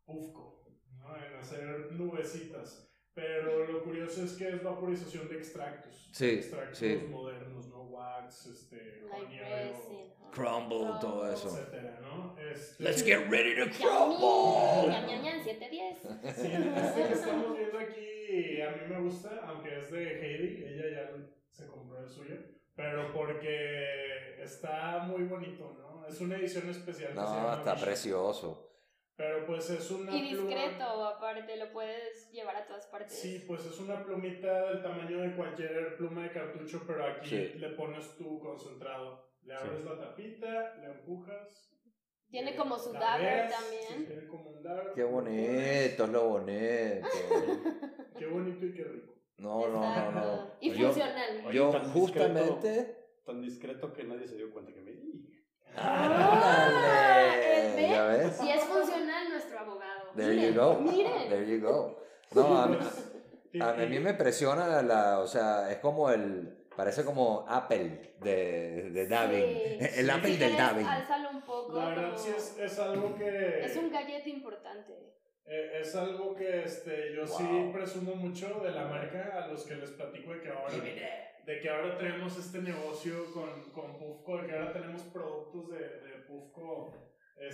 [0.05, 0.67] Ufco,
[0.99, 1.17] ¿no?
[1.17, 2.91] en hacer nubecitas.
[3.17, 6.11] Pero lo curioso es que es vaporización de extractos.
[6.13, 7.01] Sí, extractos sí.
[7.09, 7.85] modernos, ¿no?
[7.85, 10.31] Wax, este, Like resin, ¿no?
[10.31, 11.49] Crumble, todo eso.
[11.49, 12.37] etcétera, ¿no?
[12.39, 14.93] Este, Let's get ready to crumble.
[14.93, 16.37] Ñam, 710.
[16.37, 20.91] Sí, este que estamos viendo aquí a mí me gusta, aunque es de Heidi, ella
[20.91, 21.17] ya
[21.51, 22.37] se compró el suyo,
[22.75, 26.07] pero porque está muy bonito, ¿no?
[26.07, 27.15] Es una edición especial.
[27.15, 28.66] No, está precioso.
[29.17, 33.19] Pero pues es una Y pluma- discreto, aparte, lo puedes llevar a todas partes.
[33.19, 37.53] Sí, pues es una plumita del tamaño de cualquier pluma de cartucho, pero aquí Sí.
[37.59, 39.25] le pones tu concentrado.
[39.43, 41.73] Le abres la tapita, le empujas.
[42.29, 43.83] Tiene le- como su dagger ves, también.
[43.89, 44.93] sí, tiene como un dagger.
[44.95, 47.09] Qué bonito, es lo bonito.
[48.19, 49.15] Qué bonito y qué rico.
[49.39, 50.51] No, no, no, no.
[50.61, 51.43] Y Yo, funcional.
[51.47, 52.01] Oye, yo tan discreto.
[52.07, 52.97] justamente...
[53.25, 55.31] Tan discreto que nadie se dio cuenta que me di.
[55.75, 57.75] ¡Ándale!
[57.77, 57.89] ¿Ve?
[57.91, 58.37] ¿Ya ves?
[58.37, 58.65] Si es.
[60.17, 60.81] There miren, you go.
[60.81, 61.29] Miren.
[61.29, 62.01] There you go.
[62.35, 62.79] No, a mí,
[63.61, 69.07] a mí me impresiona la, o sea, es como el, parece como Apple de, de
[69.07, 69.45] Dabbing.
[69.45, 69.79] Sí.
[69.99, 70.11] El Sí.
[70.11, 70.87] Apple del Dabbing.
[70.87, 71.79] Álzalo un poco.
[71.79, 73.65] La verdad como- sí es, es algo que...
[73.65, 74.93] Es un gadget importante.
[75.49, 77.73] Eh, es algo que este, yo sí Wow.
[77.73, 80.73] presumo mucho de la marca a los que les platico de que ahora,
[81.47, 85.79] de que ahora tenemos este negocio con, con Pufco, de que ahora tenemos productos de,
[85.79, 86.93] de Pufco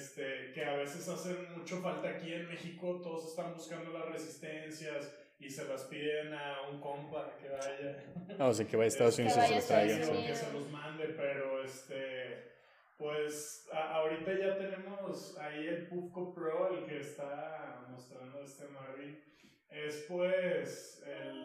[0.02, 3.00] este, que a veces hacen mucho falta aquí en México.
[3.02, 8.04] Todos están buscando las resistencias y se las piden a un compa que vaya.
[8.38, 9.98] No, o sea, que vaya a Estados Unidos y se los traiga.
[10.26, 12.52] Que se los mande, pero este,
[12.98, 19.20] pues a- ahorita ya tenemos ahí el Pufco Pro, el que está mostrando este Marvin.
[19.70, 21.44] Es pues el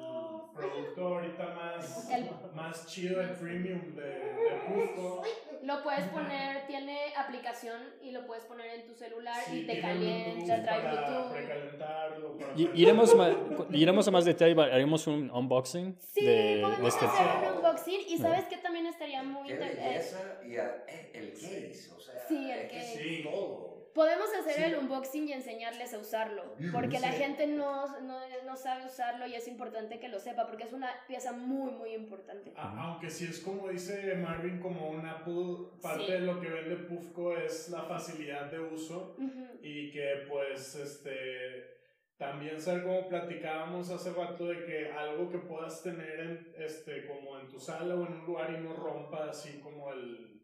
[0.53, 2.09] producto ahorita más,
[2.53, 5.23] más chido, el premium de, de Pufco.
[5.67, 9.81] Lo puedes poner, tiene aplicación y lo puedes poner en tu celular Sí, y te
[9.81, 11.31] calienta, Bluetooth trae para Bluetooth.
[11.33, 17.05] precalentarlo, para Y- Iremos, a más detalle, haremos un unboxing Sí, de, de podemos este...
[17.05, 21.11] hacer un unboxing y sabes que también estaría muy Qué inter- eh, y a- eh,
[21.13, 22.97] el case, o sea, Sí, el es que case.
[23.03, 23.76] sí, todo.
[23.97, 24.61] Podemos hacer Sí.
[24.65, 27.17] el unboxing y enseñarles a usarlo, porque la Sí.
[27.17, 30.91] gente no, no, no sabe usarlo y es importante que lo sepa, porque es una
[31.07, 32.53] pieza muy, muy importante.
[32.55, 36.11] A- Aunque sí es como dice Marvin, como un Apple, parte Sí.
[36.11, 39.57] de lo que vende Pufco es la facilidad de uso Ujú.
[39.63, 41.75] y que pues este
[42.17, 47.39] también ser como platicábamos hace rato de que algo que puedas tener en, este como
[47.39, 50.36] en tu sala o en un lugar y no rompa así como el,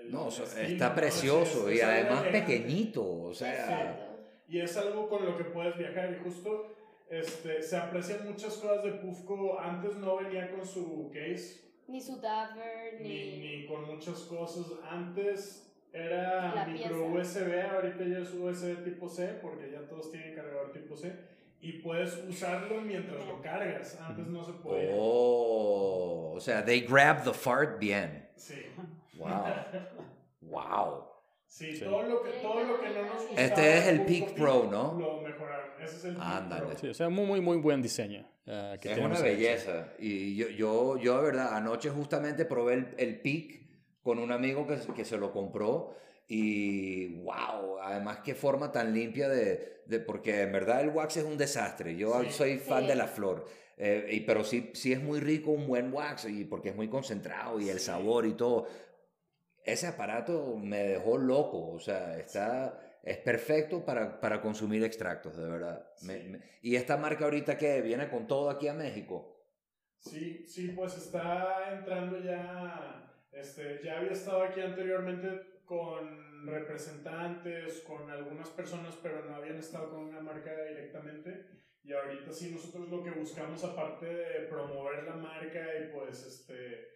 [0.00, 0.94] el No, estilo, está ¿no?
[0.94, 2.40] precioso Es- y además elegante.
[2.56, 4.02] pequeñito, o sea, Exacto.
[4.48, 6.74] Y es algo con lo que puedes viajar y justo
[7.08, 9.58] este, se aprecian muchas cosas de Pufco.
[9.58, 13.38] Antes no venía con su case, Ni su Daver, ni, ni...
[13.60, 14.66] ni con muchas cosas.
[14.88, 17.38] Antes era La micro pieza.
[17.40, 21.12] USB, ahorita ya es USB tipo C, porque ya todos tienen cargador tipo C.
[21.60, 23.98] Y puedes usarlo mientras lo cargas.
[24.00, 24.90] Antes no se podía.
[24.94, 28.21] oh, o sea, they grab the fart bien.
[29.22, 30.50] Wow.
[30.50, 31.04] Wow.
[31.46, 31.84] Sí, Sí.
[31.84, 33.40] Todo, lo que, todo lo que no nos gustaba.
[33.42, 34.98] Este es el Peak Peak, Pro, ¿no?
[34.98, 35.66] Lo mejoraron.
[35.82, 36.66] Ese es el Peak Ándale.
[36.66, 36.78] Pro.
[36.78, 38.26] Sí, o sea, muy, muy, muy buen diseño.
[38.44, 39.88] que Es una belleza.
[39.98, 43.60] Y yo, yo, yo de verdad, anoche justamente probé el, el Peak
[44.02, 45.94] con un amigo que, que se lo compró.
[46.26, 51.24] Y wow, además qué forma tan limpia de, de- porque en verdad el wax es
[51.24, 51.94] un desastre.
[51.96, 52.30] Yo Sí.
[52.30, 52.88] soy fan Sí.
[52.88, 53.44] de la flor,
[53.76, 56.88] eh, y, pero sí, sí es muy rico un buen wax y porque es muy
[56.88, 57.86] concentrado y el Sí.
[57.86, 58.66] sabor y todo.
[59.64, 65.48] Ese aparato me dejó loco, o sea, está, es perfecto para, para consumir extractos, de
[65.48, 65.86] verdad.
[66.02, 66.28] Me- Sí.
[66.28, 69.28] me- y esta marca ahorita que viene con todo aquí a México.
[69.98, 75.28] Sí, sí, pues está entrando ya, este, ya había estado aquí anteriormente
[75.64, 81.46] con representantes, con algunas personas, pero no habían estado con una marca directamente.
[81.84, 86.88] Y ahorita sí, nosotros lo que buscamos, aparte de promover la marca y pues este,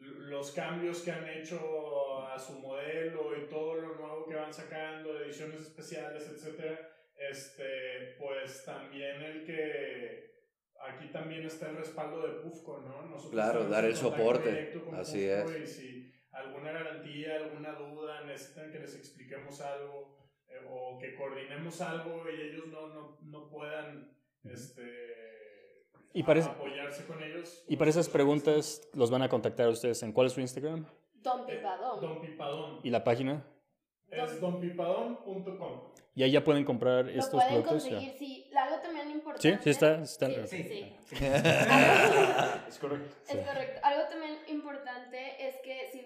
[0.00, 5.18] los cambios que han hecho a su modelo y todo lo nuevo que van sacando,
[5.20, 10.26] ediciones especiales, etcétera, este, pues también el que
[10.88, 13.02] aquí también está el respaldo de Pufco, ¿no?
[13.06, 15.62] Nosotros Claro, dar el soporte, así Pufco es.
[15.62, 20.18] Y si alguna garantía, alguna duda, necesitan que les expliquemos algo
[20.48, 25.35] eh, o que coordinemos algo y ellos no, no, no puedan este,
[26.12, 27.64] Y para es- apoyarse con ellos.
[27.68, 30.86] Y para esas preguntas los van a contactar ustedes en cuál es su Instagram
[31.22, 32.00] Don Eh, Pipadón.
[32.00, 32.80] Don Pipadón.
[32.82, 33.44] y la página.
[34.10, 35.80] Es donpipadón.com.
[36.14, 37.84] Y ahí ya pueden comprar Lo estos pueden productos.
[37.84, 37.90] ya.
[37.96, 38.50] conseguir, sí.
[38.56, 39.52] Algo también importante.
[39.56, 40.02] Sí, sí está.
[40.02, 41.16] está Sí, sí, sí.
[42.68, 43.14] Es correcto.
[43.28, 43.80] Es correcto.
[43.82, 46.00] Algo también importante es que si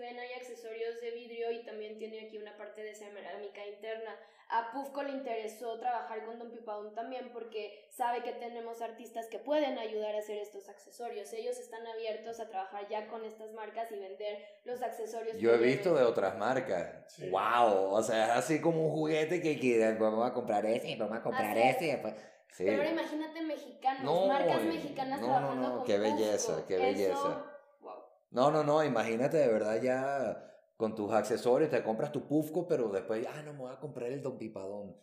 [1.01, 4.17] de vidrio y también tiene aquí una parte de cerámica interna.
[4.53, 9.39] A Pufco le interesó trabajar con Don Pipadón también porque sabe que tenemos artistas que
[9.39, 11.33] pueden ayudar a hacer estos accesorios.
[11.33, 15.39] Ellos están abiertos a trabajar ya con estas marcas y vender los accesorios.
[15.39, 17.05] Yo he visto de otras marcas.
[17.13, 17.31] Sí.
[17.31, 21.19] Wow, o sea, es así como un juguete que quieren, vamos a comprar ese, vamos
[21.19, 22.03] a comprar Así ese.
[22.51, 22.65] Sí.
[22.65, 26.67] Pero ahora imagínate mexicanos, No, marcas mexicanas no, trabajando no, no, con qué belleza, Pufco.
[26.67, 27.45] qué Eso, belleza.
[27.83, 27.95] wow.
[28.33, 30.50] No, no, no, imagínate de verdad ya
[30.81, 34.09] con tus accesorios, te compras tu Pufco, pero después, ah, no, me voy a comprar
[34.11, 34.97] el Don Pipadón.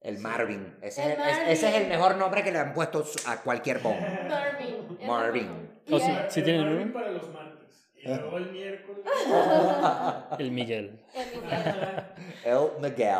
[0.00, 0.76] El Marvin.
[0.80, 1.88] Ese, El es, es- ese es el Marvin.
[1.88, 4.00] mejor nombre que le han puesto a cualquier bombo.
[4.00, 4.76] Marvin.
[5.04, 5.06] Marvin.
[5.08, 5.70] Marvin.
[5.90, 6.92] O Y, sea, eh, Sí El tienen Marvin uno.
[6.92, 7.90] para los martes.
[7.96, 9.04] Y luego el miércoles.
[10.38, 11.04] El Miguel.
[11.12, 12.04] el Miguel.
[12.44, 13.16] El Miguel.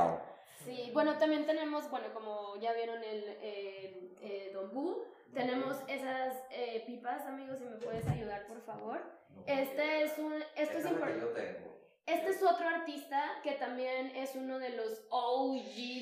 [0.64, 4.70] Sí, bueno, también tenemos, bueno, como ya vieron el, el, eh, Don
[5.34, 9.00] tenemos esas eh, pipas, amigos, si me puedes ayudar, por favor.
[9.46, 11.74] Este es un, esto es importante.
[12.06, 15.54] Este es otro artista que también es uno de los OG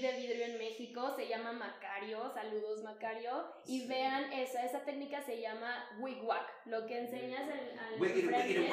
[0.03, 5.41] de vidrio en México, se llama Macario, saludos Macario, y vean esa, esa técnica se
[5.41, 8.71] llama wigwag, lo que enseñas al, al frente,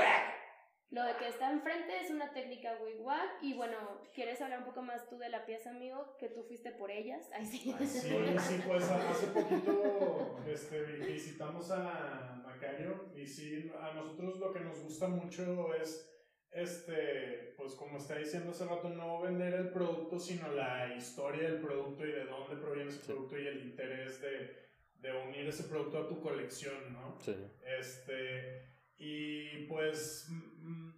[0.90, 3.78] lo de que está enfrente es una técnica wigwag, y bueno,
[4.14, 6.18] ¿quieres hablar un poco más tú de la pieza, amigo?
[6.20, 7.74] Que tú fuiste por ellas, Ay, sí.
[7.80, 8.10] Sí,
[8.40, 14.60] sí, pues hace poquito este, vi- visitamos a Macario y sí, a nosotros lo que
[14.60, 16.10] nos gusta mucho es,
[16.52, 21.62] este, pues como está diciendo hace rato, no vender el producto, sino la historia del
[21.62, 24.56] producto y de dónde proviene ese producto y el interés de,
[25.00, 27.18] de unir ese producto a tu colección, ¿no?
[27.22, 27.36] Sí.
[27.80, 30.28] Este, y pues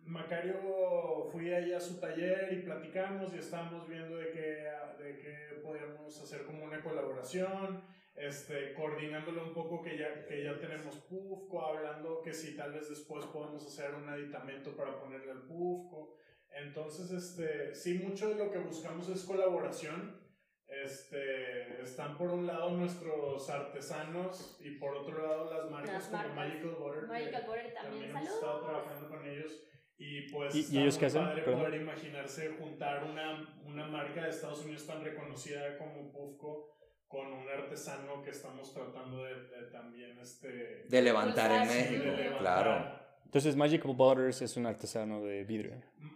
[0.05, 5.61] Macario fui ahí a su taller y platicamos y estábamos viendo de qué, de qué
[5.63, 7.81] podíamos hacer como una colaboración,
[8.15, 12.89] este, coordinándolo un poco que ya, que ya tenemos Pufco, hablando que si tal vez
[12.89, 16.15] después podemos hacer un aditamento para ponerle al Pufco.
[16.51, 20.21] Entonces, este, sí, mucho de lo que buscamos es colaboración.
[20.67, 26.17] Este, están por un lado nuestros artesanos y por otro lado las marcas Las como
[26.17, 26.35] marcas.
[26.35, 27.07] Magical Butter.
[27.07, 29.63] Magical Butter también, hemos estado trabajando con ellos
[29.97, 31.21] y pues ¿Y- y ellos qué hacen?
[31.23, 31.59] padre Perdón.
[31.61, 36.75] poder imaginarse juntar una, una marca de Estados Unidos tan reconocida como Pufco
[37.07, 42.03] con un artesano que estamos tratando de, de también este De levantar en de México,
[42.05, 42.37] levantar.
[42.39, 43.03] claro.
[43.25, 45.73] Entonces Magical Butters es un artesano de vidrio.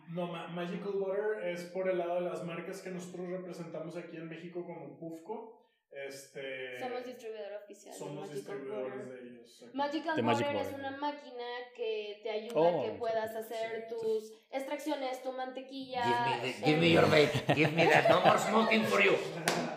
[0.09, 4.17] No, Ma- Magical Butter es por el lado de las marcas que nosotros representamos aquí
[4.17, 5.53] en México como Pufco.
[5.89, 7.91] Este, Somos distribuidor oficial.
[7.93, 9.21] de somos Magical distribuidores Butter.
[9.23, 9.63] de ellos.
[9.67, 9.77] aquí.
[9.77, 10.79] Magical De Butter Magic es Butter.
[10.79, 16.03] una máquina que te ayuda Oh, a que puedas hacer sí, tus extracciones, tu mantequilla.
[16.03, 17.53] Give me, the- give me your vape.
[17.55, 18.09] Give me that.
[18.09, 19.13] No more smoking for you.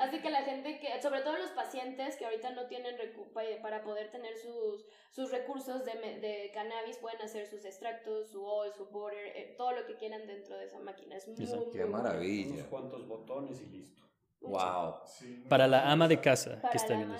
[0.00, 3.42] Así que la gente que, sobre todo los pacientes que ahorita no tienen recu- pa-
[3.62, 8.44] para poder tener sus, sus recursos de, me- de cannabis, pueden hacer sus extractos, su
[8.44, 11.16] oil, su butter, eh, todo lo que quieran dentro de esa máquina.
[11.16, 11.70] Es muy, Exacto.
[11.70, 12.54] Qué muy maravilla.
[12.54, 14.00] Unos cuantos botones y listo.
[14.42, 14.94] Wow.
[15.06, 17.14] Sí, Para la ama de casa Para que está viendo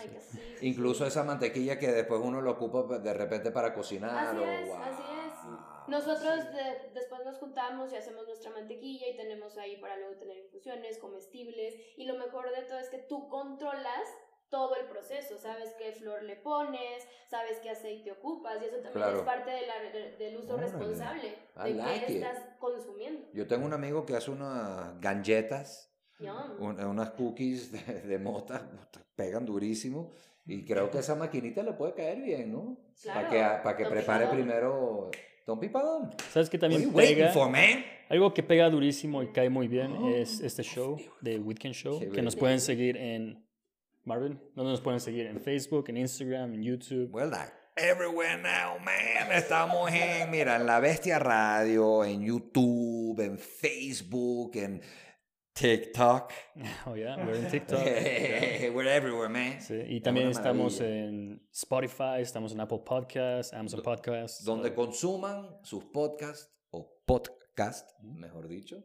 [0.62, 1.08] Incluso sí.
[1.08, 4.28] esa mantequilla que después uno lo ocupa de repente para cocinar.
[4.28, 4.76] Así o, es, wow.
[4.76, 5.19] así es.
[5.90, 10.38] Nosotros de- después nos juntamos y hacemos nuestra mantequilla y tenemos ahí para luego tener
[10.38, 14.08] infusiones, comestibles y lo mejor de todo es que tú controlas
[14.48, 18.92] todo el proceso, sabes qué flor le pones, sabes qué aceite ocupas y eso también
[18.94, 19.18] Claro.
[19.18, 20.72] es parte de la- de- del uso Órale.
[20.72, 22.22] responsable I de like qué it.
[22.22, 23.28] estás consumiendo.
[23.32, 25.92] Yo tengo un amigo que hace unas galletas,
[26.58, 28.68] un- unas cookies de, de mota,
[29.14, 30.10] pegan durísimo.
[30.46, 32.76] Y creo que esa maquinita le puede caer bien, ¿no?
[33.06, 33.30] Para Claro.
[33.58, 35.10] que, para que prepare Pipadón.
[35.58, 36.30] Primero Don Pipadón.
[36.32, 37.32] ¿Sabes qué también pega?
[37.32, 37.50] for?
[38.08, 42.08] Algo que pega durísimo y cae muy bien es este show de Weekend Show, Qué
[42.08, 43.44] que nos pueden seguir en
[44.04, 45.26] Marvin, ¿dónde nos pueden seguir?
[45.26, 47.08] En Facebook, en Instagram, en YouTube.
[47.12, 49.30] Well, like everywhere now, man.
[49.32, 54.82] Estamos en, mira, en La Bestia Radio, en YouTube, en Facebook, en
[55.60, 56.32] TikTok.
[56.86, 57.78] Oh, yeah, we're en TikTok.
[57.84, 58.70] Yeah.
[58.72, 59.60] We're everywhere, man.
[59.60, 61.04] Sí, y también estamos maravilla.
[61.08, 64.44] en Spotify, estamos en Apple Podcasts, Amazon Podcasts.
[64.44, 68.82] Donde consuman sus podcasts o podcast, mejor dicho.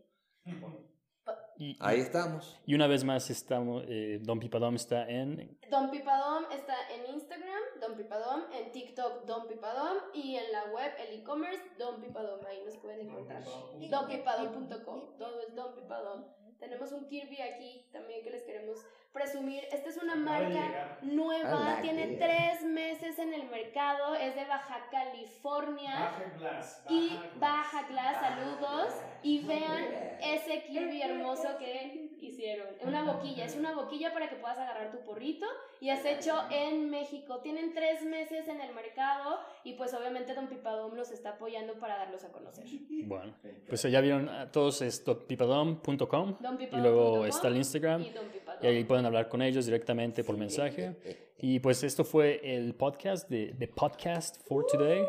[1.57, 2.59] Y, y- Ahí estamos.
[2.65, 7.61] y una vez más estamos, eh, Don Pipadom está en Don Pipadom está en Instagram,
[7.81, 12.59] Don Pipadom, en TikTok, Don Pipadom y en la web, el e-commerce, Don Pipadom, ahí
[12.65, 13.41] nos pueden encontrar.
[13.89, 16.25] Donpipadom.com, todo es Don Pipadom.
[16.59, 19.63] Tenemos un Kirby aquí también que les queremos presumir.
[19.71, 22.19] Esta es una marca nueva, like tiene it.
[22.19, 25.93] tres meses en el mercado, es de Baja California.
[25.93, 26.83] Baja Glass.
[26.89, 27.39] Y Glass.
[27.39, 28.93] Baja Glass, saludos.
[29.23, 29.85] Y vean
[30.21, 32.67] ese Kirby hermoso que hicieron.
[32.83, 35.45] Una boquilla, es una boquilla para que puedas agarrar tu porrito.
[35.79, 37.39] Y es hecho en México.
[37.39, 39.39] Tienen tres meses en el mercado.
[39.63, 42.65] Y pues obviamente Don Pipadom los está apoyando para darlos a conocer.
[43.05, 43.33] Bueno,
[43.67, 48.13] pues ya vieron a todos es donpipadom.com Don y luego está el Instagram Y
[48.61, 50.95] y ahí pueden hablar con ellos directamente por mensaje.
[51.37, 55.05] Y pues esto fue el podcast de, de Podcast for Today.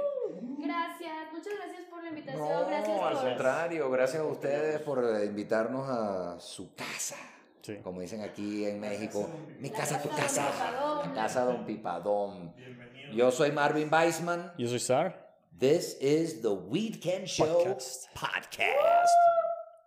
[0.58, 2.48] Gracias, muchas gracias por la invitación.
[2.48, 3.22] No, gracias al por.
[3.22, 7.16] contrario, gracias a ustedes por eh, invitarnos a su casa.
[7.62, 7.78] Sí.
[7.82, 9.28] Como dicen aquí en México,
[9.59, 10.70] mi casa, tu casa casa.
[10.70, 11.09] Don Pipadón.
[11.09, 12.54] La casa Don Pipadón.
[12.57, 13.12] Bienvenido.
[13.12, 14.52] Yo soy Marvin Weisman.
[14.57, 15.26] Yo soy Sar.
[15.59, 18.09] This is the Weekend Show Podcast.
[18.12, 19.12] podcast.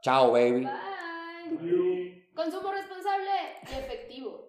[0.01, 0.65] Ciao, baby.
[0.65, 0.71] Bye.
[1.61, 2.31] Bye.
[2.35, 3.29] Consumo responsable
[3.69, 4.48] y efectivo.